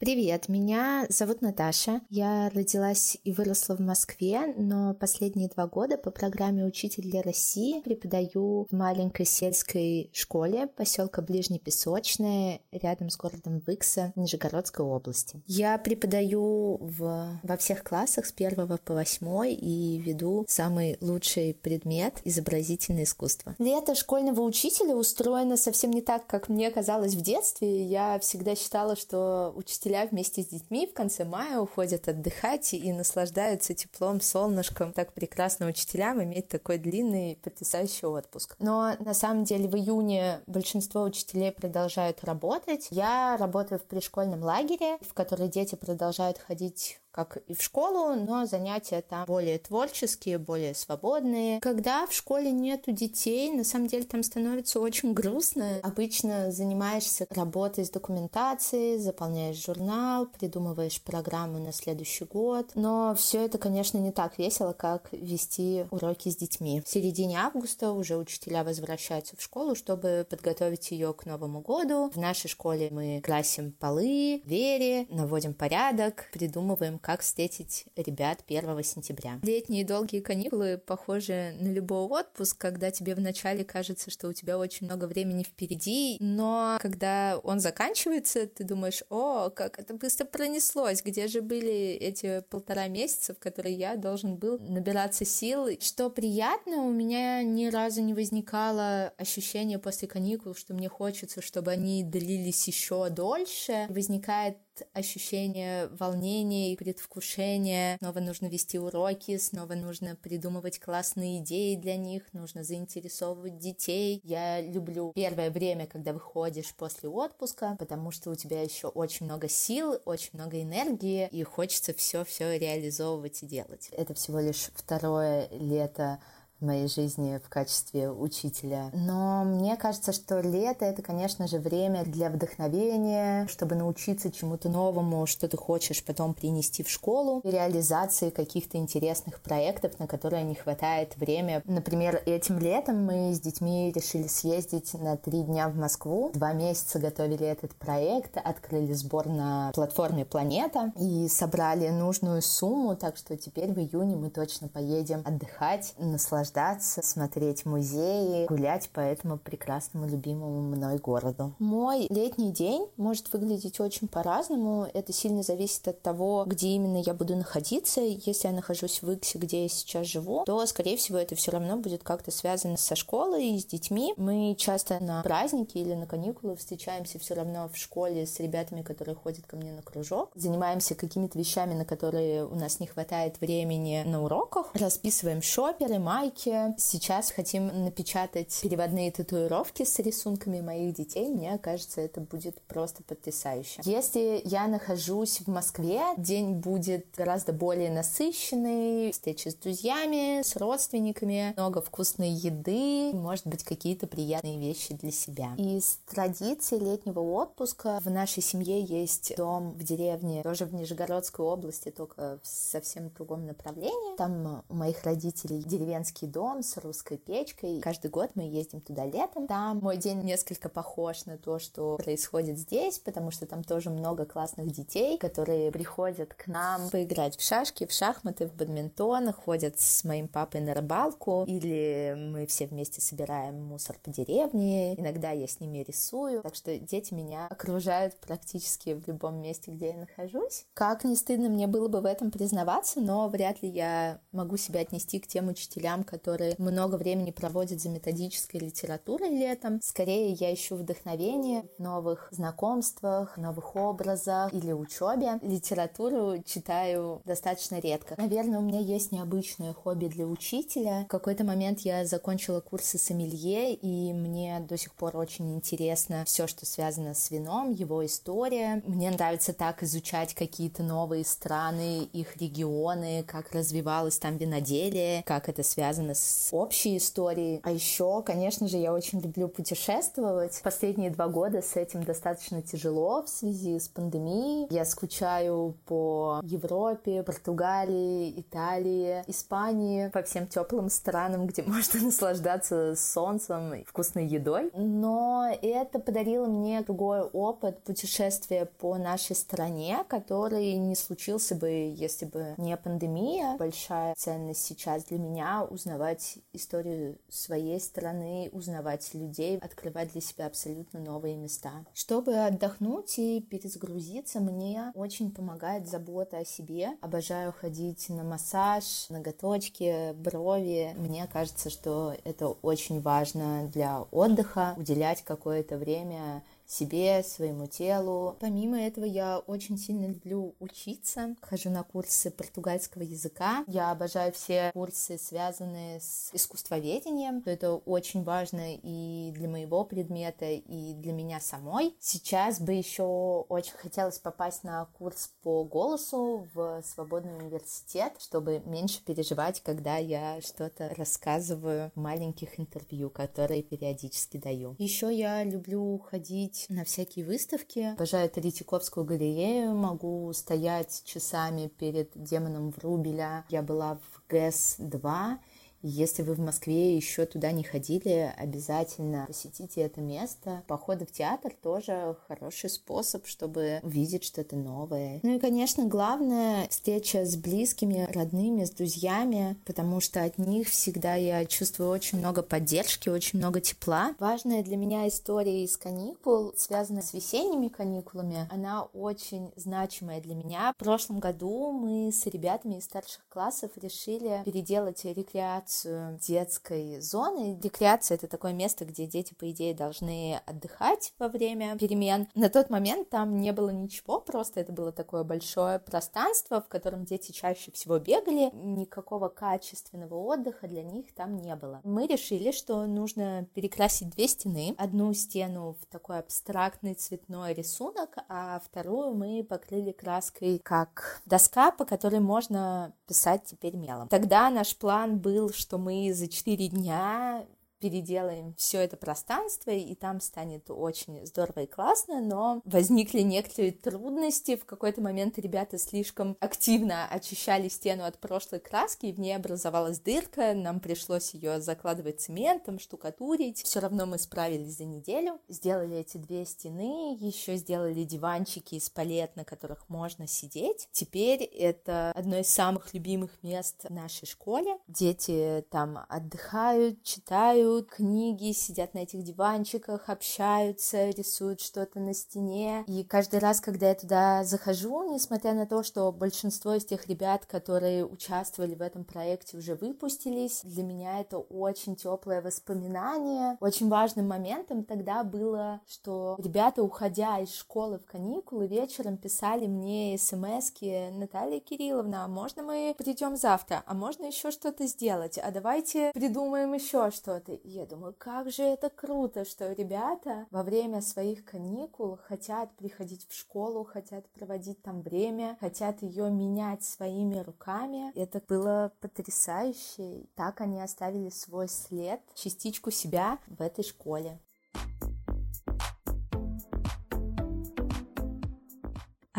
Привет, 0.00 0.48
меня 0.48 1.04
зовут 1.10 1.42
Наташа. 1.42 2.00
Я 2.08 2.48
родилась 2.54 3.18
и 3.22 3.32
выросла 3.32 3.76
в 3.76 3.80
Москве, 3.80 4.54
но 4.56 4.94
последние 4.94 5.50
два 5.50 5.66
года 5.66 5.98
по 5.98 6.10
программе 6.10 6.64
«Учитель 6.64 7.02
для 7.02 7.20
России» 7.20 7.82
преподаю 7.82 8.66
в 8.70 8.74
маленькой 8.74 9.26
сельской 9.26 10.08
школе 10.14 10.68
поселка 10.68 11.20
Ближнепесочное, 11.20 12.62
рядом 12.72 13.10
с 13.10 13.18
городом 13.18 13.62
Выкса, 13.66 14.14
Нижегородской 14.16 14.86
области. 14.86 15.42
Я 15.46 15.76
преподаю 15.76 16.78
в, 16.80 17.38
во 17.42 17.56
всех 17.58 17.84
классах 17.84 18.24
с 18.24 18.32
первого 18.32 18.78
по 18.78 18.94
восьмой 18.94 19.52
и 19.52 19.98
веду 19.98 20.46
самый 20.48 20.96
лучший 21.02 21.52
предмет— 21.52 22.22
изобразительное 22.24 23.04
искусство. 23.04 23.54
Лето 23.58 23.94
школьного 23.94 24.40
учителя 24.40 24.96
устроено 24.96 25.58
совсем 25.58 25.90
не 25.90 26.00
так, 26.00 26.26
как 26.26 26.48
мне 26.48 26.70
казалось 26.70 27.14
в 27.14 27.20
детстве. 27.20 27.84
Я 27.84 28.18
всегда 28.20 28.54
считала, 28.56 28.96
что 28.96 29.52
учитель 29.54 29.89
учителя 29.90 30.06
вместе 30.06 30.42
с 30.42 30.46
детьми 30.46 30.86
в 30.86 30.94
конце 30.94 31.24
мая 31.24 31.58
уходят 31.58 32.08
отдыхать 32.08 32.72
и 32.74 32.92
наслаждаются 32.92 33.74
теплом, 33.74 34.20
солнышком. 34.20 34.92
Так 34.92 35.12
прекрасно 35.12 35.66
учителям 35.66 36.22
иметь 36.22 36.48
такой 36.48 36.78
длинный, 36.78 37.38
потрясающий 37.42 38.06
отпуск. 38.06 38.54
Но 38.58 38.94
на 39.00 39.14
самом 39.14 39.44
деле 39.44 39.68
в 39.68 39.76
июне 39.76 40.40
большинство 40.46 41.02
учителей 41.02 41.50
продолжают 41.50 42.22
работать. 42.24 42.88
Я 42.90 43.36
работаю 43.38 43.80
в 43.80 43.84
пришкольном 43.84 44.42
лагере, 44.42 44.98
в 45.00 45.12
который 45.12 45.48
дети 45.48 45.74
продолжают 45.74 46.38
ходить 46.38 46.99
как 47.12 47.38
и 47.46 47.54
в 47.54 47.62
школу, 47.62 48.14
но 48.14 48.46
занятия 48.46 49.02
там 49.02 49.24
более 49.26 49.58
творческие, 49.58 50.38
более 50.38 50.74
свободные. 50.74 51.60
Когда 51.60 52.06
в 52.06 52.12
школе 52.12 52.50
нету 52.52 52.92
детей, 52.92 53.50
на 53.50 53.64
самом 53.64 53.88
деле 53.88 54.04
там 54.04 54.22
становится 54.22 54.80
очень 54.80 55.12
грустно. 55.12 55.80
Обычно 55.82 56.50
занимаешься 56.52 57.26
работой 57.30 57.84
с 57.84 57.90
документацией, 57.90 58.98
заполняешь 58.98 59.64
журнал, 59.64 60.26
придумываешь 60.26 61.02
программу 61.02 61.58
на 61.58 61.72
следующий 61.72 62.24
год. 62.24 62.70
Но 62.74 63.14
все 63.16 63.44
это, 63.44 63.58
конечно, 63.58 63.98
не 63.98 64.12
так 64.12 64.38
весело, 64.38 64.72
как 64.72 65.08
вести 65.12 65.86
уроки 65.90 66.28
с 66.28 66.36
детьми. 66.36 66.80
В 66.84 66.88
середине 66.88 67.38
августа 67.38 67.92
уже 67.92 68.16
учителя 68.16 68.62
возвращаются 68.62 69.36
в 69.36 69.42
школу, 69.42 69.74
чтобы 69.74 70.26
подготовить 70.28 70.90
ее 70.90 71.12
к 71.12 71.26
Новому 71.26 71.60
году. 71.60 72.10
В 72.10 72.16
нашей 72.16 72.48
школе 72.48 72.88
мы 72.90 73.20
красим 73.20 73.72
полы, 73.72 74.42
двери, 74.44 75.06
наводим 75.10 75.54
порядок, 75.54 76.28
придумываем, 76.32 76.99
как 77.00 77.22
встретить 77.22 77.86
ребят 77.96 78.44
1 78.46 78.82
сентября. 78.84 79.38
Летние 79.42 79.84
долгие 79.84 80.20
каникулы 80.20 80.78
похожи 80.78 81.54
на 81.58 81.68
любой 81.68 82.02
отпуск, 82.02 82.58
когда 82.58 82.90
тебе 82.90 83.14
вначале 83.14 83.64
кажется, 83.64 84.10
что 84.10 84.28
у 84.28 84.32
тебя 84.32 84.58
очень 84.58 84.86
много 84.86 85.06
времени 85.06 85.42
впереди, 85.42 86.16
но 86.20 86.78
когда 86.80 87.38
он 87.42 87.60
заканчивается, 87.60 88.46
ты 88.46 88.64
думаешь, 88.64 89.02
о, 89.10 89.50
как 89.50 89.78
это 89.78 89.94
быстро 89.94 90.24
пронеслось, 90.24 91.02
где 91.02 91.28
же 91.28 91.42
были 91.42 91.92
эти 91.92 92.42
полтора 92.50 92.88
месяца, 92.88 93.34
в 93.34 93.38
которые 93.38 93.74
я 93.74 93.96
должен 93.96 94.36
был 94.36 94.58
набираться 94.58 95.24
сил. 95.24 95.68
Что 95.80 96.10
приятно, 96.10 96.84
у 96.84 96.90
меня 96.90 97.42
ни 97.42 97.66
разу 97.66 98.02
не 98.02 98.14
возникало 98.14 99.12
ощущение 99.16 99.78
после 99.78 100.08
каникул, 100.08 100.54
что 100.54 100.74
мне 100.74 100.88
хочется, 100.88 101.42
чтобы 101.42 101.70
они 101.70 102.02
длились 102.04 102.66
еще 102.66 103.08
дольше. 103.10 103.86
Возникает 103.88 104.56
ощущение 104.92 105.88
волнения 105.88 106.72
и 106.72 106.76
предвкушения. 106.76 107.96
Снова 107.98 108.20
нужно 108.20 108.46
вести 108.46 108.78
уроки, 108.78 109.36
снова 109.38 109.74
нужно 109.74 110.16
придумывать 110.16 110.78
классные 110.78 111.40
идеи 111.40 111.76
для 111.76 111.96
них, 111.96 112.32
нужно 112.32 112.64
заинтересовывать 112.64 113.58
детей. 113.58 114.20
Я 114.24 114.60
люблю 114.60 115.12
первое 115.14 115.50
время, 115.50 115.86
когда 115.86 116.12
выходишь 116.12 116.74
после 116.74 117.08
отпуска, 117.08 117.76
потому 117.78 118.10
что 118.10 118.30
у 118.30 118.34
тебя 118.34 118.62
еще 118.62 118.88
очень 118.88 119.26
много 119.26 119.48
сил, 119.48 120.00
очень 120.04 120.30
много 120.32 120.60
энергии, 120.62 121.28
и 121.30 121.42
хочется 121.42 121.92
все-все 121.94 122.58
реализовывать 122.58 123.42
и 123.42 123.46
делать. 123.46 123.88
Это 123.92 124.14
всего 124.14 124.40
лишь 124.40 124.70
второе 124.74 125.48
лето 125.50 126.20
в 126.60 126.64
моей 126.64 126.88
жизни 126.88 127.40
в 127.42 127.48
качестве 127.48 128.10
учителя. 128.10 128.90
Но 128.92 129.44
мне 129.44 129.76
кажется, 129.76 130.12
что 130.12 130.40
лето— 130.40 130.84
это, 130.86 131.02
конечно 131.02 131.46
же, 131.46 131.58
время 131.58 132.04
для 132.04 132.28
вдохновения, 132.28 133.46
чтобы 133.48 133.74
научиться 133.74 134.30
чему-то 134.30 134.68
новому, 134.68 135.26
что 135.26 135.48
ты 135.48 135.56
хочешь 135.56 136.04
потом 136.04 136.34
принести 136.34 136.82
в 136.82 136.90
школу, 136.90 137.40
реализации 137.44 138.30
каких-то 138.30 138.76
интересных 138.76 139.40
проектов, 139.40 139.98
на 139.98 140.06
которые 140.06 140.44
не 140.44 140.54
хватает 140.54 141.16
времени. 141.16 141.62
Например, 141.64 142.22
этим 142.26 142.58
летом 142.58 143.04
мы 143.04 143.32
с 143.32 143.40
детьми 143.40 143.90
решили 143.94 144.26
съездить 144.26 144.92
на 144.94 145.16
три 145.16 145.42
дня 145.42 145.68
в 145.68 145.76
Москву. 145.76 146.30
Два 146.34 146.52
месяца 146.52 146.98
готовили 146.98 147.46
этот 147.46 147.74
проект, 147.74 148.36
открыли 148.36 148.92
сбор 148.92 149.28
на 149.28 149.72
платформе 149.74 150.24
«Планета» 150.26 150.92
и 150.98 151.28
собрали 151.28 151.88
нужную 151.88 152.42
сумму, 152.42 152.96
так 152.96 153.16
что 153.16 153.36
теперь 153.36 153.72
в 153.72 153.78
июне 153.78 154.16
мы 154.16 154.28
точно 154.28 154.68
поедем 154.68 155.22
отдыхать, 155.24 155.94
наслаждаться 155.98 156.49
наслаждаться, 156.50 157.02
смотреть 157.02 157.64
музеи, 157.64 158.46
гулять 158.46 158.90
по 158.90 159.00
этому 159.00 159.38
прекрасному, 159.38 160.06
любимому 160.08 160.60
мной 160.60 160.98
городу. 160.98 161.54
Мой 161.58 162.06
летний 162.10 162.52
день 162.52 162.86
может 162.96 163.32
выглядеть 163.32 163.80
очень 163.80 164.08
по-разному. 164.08 164.86
Это 164.92 165.12
сильно 165.12 165.42
зависит 165.42 165.86
от 165.88 166.02
того, 166.02 166.44
где 166.46 166.68
именно 166.68 166.98
я 166.98 167.14
буду 167.14 167.36
находиться. 167.36 168.00
Если 168.00 168.48
я 168.48 168.54
нахожусь 168.54 169.02
в 169.02 169.10
Иксе, 169.10 169.38
где 169.38 169.62
я 169.62 169.68
сейчас 169.68 170.06
живу, 170.06 170.44
то, 170.44 170.64
скорее 170.66 170.96
всего, 170.96 171.18
это 171.18 171.34
все 171.34 171.52
равно 171.52 171.76
будет 171.76 172.02
как-то 172.02 172.30
связано 172.30 172.76
со 172.76 172.96
школой 172.96 173.50
и 173.50 173.58
с 173.58 173.64
детьми. 173.64 174.14
Мы 174.16 174.54
часто 174.58 175.02
на 175.02 175.22
праздники 175.22 175.78
или 175.78 175.94
на 175.94 176.06
каникулы 176.06 176.56
встречаемся 176.56 177.18
все 177.18 177.34
равно 177.34 177.68
в 177.68 177.76
школе 177.76 178.26
с 178.26 178.40
ребятами, 178.40 178.82
которые 178.82 179.14
ходят 179.14 179.46
ко 179.46 179.56
мне 179.56 179.72
на 179.72 179.82
кружок. 179.82 180.30
Занимаемся 180.34 180.94
какими-то 180.94 181.38
вещами, 181.38 181.74
на 181.74 181.84
которые 181.84 182.44
у 182.44 182.54
нас 182.54 182.80
не 182.80 182.86
хватает 182.86 183.40
времени 183.40 184.02
на 184.06 184.22
уроках. 184.22 184.70
Расписываем 184.74 185.42
шоперы, 185.42 185.98
майки. 185.98 186.39
Сейчас 186.40 187.30
хотим 187.30 187.66
напечатать 187.84 188.58
переводные 188.62 189.12
татуировки 189.12 189.84
с 189.84 189.98
рисунками 189.98 190.60
моих 190.60 190.94
детей. 190.94 191.28
Мне 191.28 191.58
кажется, 191.58 192.00
это 192.00 192.20
будет 192.20 192.60
просто 192.62 193.02
потрясающе. 193.02 193.82
Если 193.84 194.40
я 194.44 194.66
нахожусь 194.66 195.40
в 195.40 195.48
Москве, 195.48 196.00
день 196.16 196.54
будет 196.54 197.06
гораздо 197.16 197.52
более 197.52 197.90
насыщенный. 197.90 199.12
Встречи 199.12 199.48
с 199.48 199.54
друзьями, 199.54 200.42
с 200.42 200.56
родственниками, 200.56 201.52
много 201.56 201.82
вкусной 201.82 202.30
еды, 202.30 203.12
может 203.12 203.46
быть, 203.46 203.62
какие-то 203.62 204.06
приятные 204.06 204.58
вещи 204.58 204.94
для 204.94 205.10
себя. 205.10 205.54
Из 205.58 205.98
традиций 206.06 206.78
летнего 206.78 207.20
отпуска 207.20 208.00
в 208.02 208.10
нашей 208.10 208.42
семье 208.42 208.82
есть 208.82 209.34
дом 209.36 209.72
в 209.72 209.82
деревне, 209.82 210.42
тоже 210.42 210.64
в 210.64 210.74
Нижегородской 210.74 211.44
области, 211.44 211.90
только 211.90 212.38
в 212.42 212.46
совсем 212.46 213.10
другом 213.10 213.46
направлении. 213.46 214.16
Там 214.16 214.64
у 214.68 214.74
моих 214.74 215.04
родителей 215.04 215.62
деревенский 215.62 216.29
дом 216.30 216.62
с 216.62 216.76
русской 216.76 217.16
печкой. 217.16 217.80
Каждый 217.80 218.10
год 218.10 218.30
мы 218.34 218.44
ездим 218.44 218.80
туда 218.80 219.04
летом. 219.06 219.46
Там 219.46 219.78
мой 219.78 219.96
день 219.96 220.20
несколько 220.22 220.68
похож 220.68 221.24
на 221.26 221.36
то, 221.38 221.58
что 221.58 221.96
происходит 221.96 222.58
здесь, 222.58 222.98
потому 222.98 223.30
что 223.30 223.46
там 223.46 223.64
тоже 223.64 223.90
много 223.90 224.24
классных 224.24 224.70
детей, 224.70 225.18
которые 225.18 225.70
приходят 225.72 226.34
к 226.34 226.46
нам 226.46 226.90
поиграть 226.90 227.36
в 227.36 227.42
шашки, 227.42 227.86
в 227.86 227.92
шахматы, 227.92 228.46
в 228.46 228.54
бадминтон, 228.54 229.32
ходят 229.32 229.78
с 229.80 230.04
моим 230.04 230.28
папой 230.28 230.60
на 230.60 230.74
рыбалку, 230.74 231.44
или 231.46 232.14
мы 232.16 232.46
все 232.46 232.66
вместе 232.66 233.00
собираем 233.00 233.62
мусор 233.64 233.96
по 234.02 234.10
деревне, 234.10 234.94
иногда 234.94 235.30
я 235.30 235.46
с 235.46 235.60
ними 235.60 235.84
рисую, 235.86 236.42
так 236.42 236.54
что 236.54 236.76
дети 236.78 237.14
меня 237.14 237.46
окружают 237.48 238.16
практически 238.20 238.94
в 238.94 239.06
любом 239.08 239.40
месте, 239.40 239.70
где 239.70 239.88
я 239.88 239.96
нахожусь. 239.96 240.66
Как 240.74 241.04
не 241.04 241.16
стыдно 241.16 241.48
мне 241.48 241.66
было 241.66 241.88
бы 241.88 242.00
в 242.00 242.06
этом 242.06 242.30
признаваться, 242.30 243.00
но 243.00 243.28
вряд 243.28 243.62
ли 243.62 243.68
я 243.68 244.20
могу 244.32 244.56
себя 244.56 244.80
отнести 244.80 245.18
к 245.18 245.26
тем 245.26 245.48
учителям, 245.48 246.04
которые 246.04 246.19
много 246.58 246.96
времени 246.96 247.30
проводят 247.30 247.80
за 247.80 247.88
методической 247.88 248.60
литературой 248.60 249.30
летом. 249.30 249.80
Скорее, 249.82 250.32
я 250.32 250.52
ищу 250.52 250.76
вдохновение 250.76 251.64
в 251.78 251.82
новых 251.82 252.28
знакомствах, 252.30 253.36
новых 253.36 253.76
образах 253.76 254.52
или 254.54 254.72
учебе. 254.72 255.38
Литературу 255.42 256.42
читаю 256.44 257.22
достаточно 257.24 257.78
редко. 257.80 258.14
Наверное, 258.16 258.58
у 258.58 258.62
меня 258.62 258.80
есть 258.80 259.12
необычное 259.12 259.72
хобби 259.72 260.06
для 260.06 260.26
учителя. 260.26 261.04
В 261.04 261.08
какой-то 261.08 261.44
момент 261.44 261.80
я 261.80 262.04
закончила 262.04 262.60
курсы 262.60 262.98
сомелье, 262.98 263.74
и 263.74 264.12
мне 264.12 264.60
до 264.68 264.76
сих 264.76 264.92
пор 264.94 265.16
очень 265.16 265.54
интересно 265.54 266.24
все, 266.26 266.46
что 266.46 266.66
связано 266.66 267.14
с 267.14 267.30
вином, 267.30 267.72
его 267.72 268.04
история. 268.04 268.82
Мне 268.86 269.10
нравится 269.10 269.52
так 269.52 269.82
изучать 269.82 270.34
какие-то 270.34 270.82
новые 270.82 271.24
страны, 271.24 272.04
их 272.12 272.36
регионы, 272.36 273.24
как 273.26 273.52
развивалось 273.52 274.18
там 274.18 274.36
виноделие, 274.36 275.22
как 275.24 275.48
это 275.48 275.62
связано 275.62 276.09
с 276.14 276.48
общей 276.52 276.96
историей. 276.96 277.60
А 277.62 277.70
еще, 277.70 278.22
конечно 278.22 278.68
же, 278.68 278.76
я 278.76 278.92
очень 278.92 279.20
люблю 279.20 279.48
путешествовать. 279.48 280.60
Последние 280.62 281.10
два 281.10 281.28
года 281.28 281.62
с 281.62 281.76
этим 281.76 282.02
достаточно 282.02 282.62
тяжело 282.62 283.22
в 283.22 283.28
связи 283.28 283.78
с 283.78 283.88
пандемией. 283.88 284.66
Я 284.70 284.84
скучаю 284.84 285.74
по 285.86 286.40
Европе, 286.42 287.22
Португалии, 287.22 288.40
Италии, 288.40 289.24
Испании, 289.26 290.08
по 290.08 290.22
всем 290.22 290.46
теплым 290.46 290.90
странам, 290.90 291.46
где 291.46 291.62
можно 291.66 292.02
наслаждаться 292.02 292.94
солнцем 292.96 293.74
и 293.74 293.84
вкусной 293.84 294.26
едой. 294.26 294.70
Но 294.74 295.50
это 295.62 295.98
подарило 295.98 296.46
мне 296.46 296.82
другой 296.82 297.22
опыт 297.22 297.82
путешествия 297.82 298.66
по 298.66 298.96
нашей 298.96 299.36
стране, 299.36 300.04
который 300.08 300.74
не 300.74 300.94
случился 300.94 301.54
бы, 301.54 301.68
если 301.68 302.26
бы 302.26 302.54
не 302.56 302.76
пандемия. 302.76 303.56
Большая 303.56 304.14
ценность 304.16 304.64
сейчас 304.64 305.04
для 305.04 305.18
меня 305.18 305.64
узнавать 305.90 306.38
историю 306.52 307.18
своей 307.28 307.80
страны, 307.80 308.48
узнавать 308.52 309.12
людей, 309.12 309.58
открывать 309.58 310.12
для 310.12 310.20
себя 310.20 310.46
абсолютно 310.46 311.00
новые 311.00 311.36
места. 311.36 311.84
Чтобы 311.94 312.36
отдохнуть 312.36 313.18
и 313.18 313.40
перезагрузиться, 313.40 314.38
мне 314.38 314.92
очень 314.94 315.32
помогает 315.32 315.88
забота 315.88 316.38
о 316.38 316.44
себе. 316.44 316.90
Обожаю 317.00 317.52
ходить 317.52 318.08
на 318.08 318.22
массаж, 318.22 319.08
ноготочки, 319.08 320.12
брови. 320.12 320.94
Мне 320.96 321.26
кажется, 321.26 321.70
что 321.70 322.14
это 322.24 322.48
очень 322.48 323.00
важно 323.00 323.68
для 323.72 324.02
отдыха, 324.12 324.74
уделять 324.76 325.22
какое-то 325.22 325.76
время 325.76 326.44
себе, 326.70 327.22
своему 327.22 327.66
телу. 327.66 328.36
Помимо 328.38 328.80
этого, 328.80 329.04
я 329.04 329.38
очень 329.38 329.76
сильно 329.76 330.06
люблю 330.06 330.54
учиться. 330.60 331.34
Хожу 331.42 331.70
на 331.70 331.82
курсы 331.82 332.30
португальского 332.30 333.02
языка. 333.02 333.64
Я 333.66 333.90
обожаю 333.90 334.32
все 334.32 334.70
курсы, 334.72 335.18
связанные 335.18 336.00
с 336.00 336.30
искусствоведением. 336.32 337.42
Это 337.44 337.74
очень 337.74 338.22
важно 338.22 338.76
и 338.76 339.32
для 339.34 339.48
моего 339.48 339.84
предмета, 339.84 340.46
и 340.46 340.94
для 340.94 341.12
меня 341.12 341.40
самой. 341.40 341.96
Сейчас 341.98 342.60
бы 342.60 342.72
еще 342.72 343.44
очень 343.48 343.74
хотелось 343.74 344.18
попасть 344.18 344.62
на 344.62 344.84
курс 344.98 345.32
по 345.42 345.64
голосу 345.64 346.46
в 346.54 346.82
свободный 346.84 347.36
университет, 347.36 348.12
чтобы 348.18 348.62
меньше 348.64 349.02
переживать, 349.04 349.60
когда 349.62 349.96
я 349.96 350.40
что-то 350.40 350.94
рассказываю 350.96 351.90
в 351.94 352.00
маленьких 352.00 352.60
интервью, 352.60 353.10
которые 353.10 353.62
периодически 353.62 354.36
даю. 354.36 354.76
Еще 354.78 355.12
я 355.12 355.42
люблю 355.42 355.98
ходить 355.98 356.59
ходить 356.60 356.70
на 356.70 356.84
всякие 356.84 357.24
выставки. 357.24 357.92
Обожаю 357.92 358.28
Третьяковскую 358.28 359.04
галерею, 359.04 359.74
могу 359.74 360.32
стоять 360.32 361.02
часами 361.04 361.68
перед 361.68 362.10
демоном 362.14 362.70
Врубеля. 362.70 363.44
Я 363.48 363.62
была 363.62 363.96
в 363.96 364.32
ГЭС-2, 364.32 365.38
если 365.82 366.22
вы 366.22 366.34
в 366.34 366.40
Москве 366.40 366.94
еще 366.94 367.24
туда 367.24 367.52
не 367.52 367.62
ходили, 367.62 368.34
обязательно 368.36 369.24
посетите 369.26 369.80
это 369.80 370.00
место. 370.00 370.62
Походы 370.66 371.06
в 371.06 371.12
театр 371.12 371.52
тоже 371.62 372.16
хороший 372.28 372.68
способ, 372.68 373.26
чтобы 373.26 373.80
увидеть 373.82 374.24
что-то 374.24 374.56
новое. 374.56 375.20
Ну 375.22 375.36
и, 375.36 375.38
конечно, 375.38 375.86
главное— 375.86 376.66
встреча 376.70 377.24
с 377.24 377.36
близкими, 377.36 378.08
родными, 378.12 378.64
с 378.64 378.70
друзьями, 378.70 379.56
потому 379.64 380.00
что 380.00 380.22
от 380.22 380.38
них 380.38 380.68
всегда 380.68 381.14
я 381.14 381.46
чувствую 381.46 381.90
очень 381.90 382.18
много 382.18 382.42
поддержки, 382.42 383.08
очень 383.08 383.38
много 383.38 383.60
тепла. 383.60 384.14
Важная 384.18 384.62
для 384.62 384.76
меня 384.76 385.08
история 385.08 385.64
из 385.64 385.76
каникул, 385.76 386.52
связанная 386.56 387.02
с 387.02 387.14
весенними 387.14 387.68
каникулами, 387.68 388.48
она 388.50 388.82
очень 388.84 389.50
значимая 389.56 390.20
для 390.20 390.34
меня. 390.34 390.74
В 390.76 390.84
прошлом 390.84 391.20
году 391.20 391.72
мы 391.72 392.12
с 392.12 392.26
ребятами 392.26 392.76
из 392.76 392.84
старших 392.84 393.26
классов 393.28 393.70
решили 393.76 394.42
переделать 394.44 395.04
рекреацию 395.04 395.69
рекреацию 395.70 396.18
детской 396.20 397.00
зоны. 397.00 397.58
Рекреация— 397.62 398.14
это 398.16 398.26
такое 398.26 398.52
место, 398.52 398.84
где 398.84 399.06
дети, 399.06 399.34
по 399.34 399.50
идее, 399.50 399.74
должны 399.74 400.40
отдыхать 400.46 401.12
во 401.18 401.28
время 401.28 401.76
перемен. 401.78 402.28
На 402.34 402.48
тот 402.48 402.70
момент 402.70 403.08
там 403.10 403.38
не 403.38 403.52
было 403.52 403.70
ничего, 403.70 404.20
просто 404.20 404.60
это 404.60 404.72
было 404.72 404.92
такое 404.92 405.24
большое 405.24 405.78
пространство, 405.78 406.60
в 406.60 406.68
котором 406.68 407.04
дети 407.04 407.32
чаще 407.32 407.70
всего 407.72 407.98
бегали. 407.98 408.50
Никакого 408.54 409.28
качественного 409.28 410.14
отдыха 410.14 410.66
для 410.66 410.82
них 410.82 411.14
там 411.14 411.36
не 411.36 411.54
было. 411.56 411.80
Мы 411.84 412.06
решили, 412.06 412.50
что 412.50 412.86
нужно 412.86 413.46
перекрасить 413.54 414.10
две 414.10 414.28
стены. 414.28 414.74
Одну 414.78 415.12
стену 415.14 415.76
в 415.80 415.86
такой 415.86 416.18
абстрактный 416.18 416.94
цветной 416.94 417.54
рисунок, 417.54 418.16
а 418.28 418.60
вторую 418.64 419.14
мы 419.14 419.44
покрыли 419.44 419.92
краской 419.92 420.60
как 420.62 421.20
доска, 421.26 421.70
по 421.70 421.84
которой 421.84 422.20
можно 422.20 422.92
писать 423.06 423.44
теперь 423.44 423.76
мелом. 423.76 424.08
Тогда 424.08 424.50
наш 424.50 424.76
план 424.76 425.18
был, 425.18 425.50
что 425.60 425.78
мы 425.78 426.12
за 426.12 426.26
четыре 426.26 426.68
дня 426.68 427.46
переделаем 427.80 428.54
все 428.56 428.78
это 428.78 428.96
пространство, 428.96 429.70
и 429.70 429.94
там 429.94 430.20
станет 430.20 430.70
очень 430.70 431.26
здорово 431.26 431.60
и 431.60 431.66
классно, 431.66 432.20
но 432.20 432.60
возникли 432.64 433.20
некоторые 433.20 433.72
трудности. 433.72 434.56
В 434.56 434.66
какой-то 434.66 435.00
момент 435.00 435.38
ребята 435.38 435.78
слишком 435.78 436.36
активно 436.40 437.08
очищали 437.08 437.68
стену 437.68 438.04
от 438.04 438.18
прошлой 438.18 438.60
краски, 438.60 439.06
и 439.06 439.12
в 439.12 439.18
ней 439.18 439.34
образовалась 439.34 439.98
дырка, 439.98 440.52
нам 440.54 440.80
пришлось 440.80 441.34
ее 441.34 441.60
закладывать 441.60 442.20
цементом, 442.20 442.78
штукатурить. 442.78 443.62
Все 443.62 443.80
равно 443.80 444.06
мы 444.06 444.18
справились 444.18 444.76
за 444.76 444.84
неделю, 444.84 445.40
сделали 445.48 445.96
эти 445.96 446.18
две 446.18 446.44
стены, 446.44 447.16
еще 447.18 447.56
сделали 447.56 448.04
диванчики 448.04 448.74
из 448.74 448.90
палет, 448.90 449.36
на 449.36 449.44
которых 449.44 449.88
можно 449.88 450.26
сидеть. 450.26 450.88
Теперь 450.92 451.42
это 451.42 452.12
одно 452.14 452.38
из 452.38 452.48
самых 452.48 452.92
любимых 452.92 453.42
мест 453.42 453.86
в 453.88 453.92
нашей 453.92 454.26
школе. 454.26 454.76
Дети 454.86 455.64
там 455.70 456.04
отдыхают, 456.08 457.02
читают 457.02 457.69
книги, 457.78 458.52
сидят 458.52 458.94
на 458.94 459.00
этих 459.00 459.22
диванчиках, 459.22 460.08
общаются, 460.08 461.10
рисуют 461.10 461.60
что-то 461.60 462.00
на 462.00 462.12
стене. 462.12 462.84
И 462.86 463.04
каждый 463.04 463.40
раз, 463.40 463.60
когда 463.60 463.88
я 463.88 463.94
туда 463.94 464.44
захожу, 464.44 465.12
несмотря 465.12 465.54
на 465.54 465.66
то, 465.66 465.82
что 465.82 466.10
большинство 466.12 466.74
из 466.74 466.84
тех 466.84 467.06
ребят, 467.06 467.46
которые 467.46 468.04
участвовали 468.04 468.74
в 468.74 468.82
этом 468.82 469.04
проекте, 469.04 469.56
уже 469.56 469.74
выпустились, 469.74 470.60
для 470.64 470.82
меня 470.82 471.20
это 471.20 471.38
очень 471.38 471.96
теплое 471.96 472.42
воспоминание. 472.42 473.56
Очень 473.60 473.88
важным 473.88 474.28
моментом 474.28 474.84
тогда 474.84 475.24
было, 475.24 475.80
что 475.88 476.36
ребята, 476.38 476.82
уходя 476.82 477.38
из 477.38 477.54
школы 477.54 477.98
в 477.98 478.06
каникулы, 478.06 478.66
вечером 478.66 479.16
писали 479.16 479.66
мне 479.66 480.16
смс 480.18 480.72
Наталья 481.12 481.60
Кирилловна, 481.60 482.24
а 482.24 482.28
можно 482.28 482.62
мы 482.62 482.94
придем 482.98 483.36
завтра? 483.36 483.82
А 483.86 483.94
можно 483.94 484.26
еще 484.26 484.50
что-то 484.50 484.86
сделать? 484.86 485.38
А 485.38 485.50
давайте 485.50 486.10
придумаем 486.12 486.72
еще 486.74 487.10
что-то. 487.10 487.59
Я 487.64 487.86
думаю, 487.86 488.14
как 488.16 488.50
же 488.50 488.62
это 488.62 488.90
круто, 488.90 489.44
что 489.44 489.72
ребята 489.72 490.46
во 490.50 490.62
время 490.62 491.00
своих 491.00 491.44
каникул 491.44 492.18
хотят 492.24 492.74
приходить 492.76 493.26
в 493.28 493.34
школу, 493.34 493.84
хотят 493.84 494.28
проводить 494.30 494.82
там 494.82 495.02
время, 495.02 495.56
хотят 495.60 496.02
ее 496.02 496.30
менять 496.30 496.84
своими 496.84 497.38
руками. 497.38 498.12
Это 498.14 498.42
было 498.46 498.92
потрясающе. 499.00 500.26
Так 500.34 500.60
они 500.60 500.80
оставили 500.80 501.28
свой 501.28 501.68
след, 501.68 502.20
частичку 502.34 502.90
себя 502.90 503.38
в 503.46 503.60
этой 503.60 503.84
школе. 503.84 504.40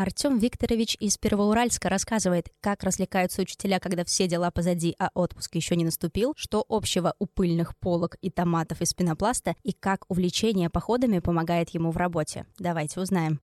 Артем 0.01 0.39
Викторович 0.39 0.98
из 1.00 1.20
Первоуральска 1.20 1.88
рассказывает, 1.88 2.48
как 2.60 2.81
развлекаются 2.84 3.43
учителя, 3.43 3.79
когда 3.79 4.03
все 4.03 4.27
дела 4.27 4.50
позади, 4.50 4.96
а 4.98 5.12
отпуск 5.13 5.53
еще 5.53 5.75
не 5.75 5.86
наступил, 5.86 6.34
что 6.36 6.65
общего 6.67 7.13
у 7.20 7.27
пыльных 7.27 7.77
полок 7.77 8.17
и 8.20 8.31
томатов 8.31 8.81
из 8.81 8.96
пенопласта, 8.96 9.55
и 9.62 9.74
как 9.74 10.05
увлечение 10.10 10.72
походами 10.72 11.20
помогает 11.20 11.70
ему 11.70 11.91
в 11.91 11.98
работе. 11.98 12.48
Давайте 12.58 13.00
узнаем. 13.00 13.41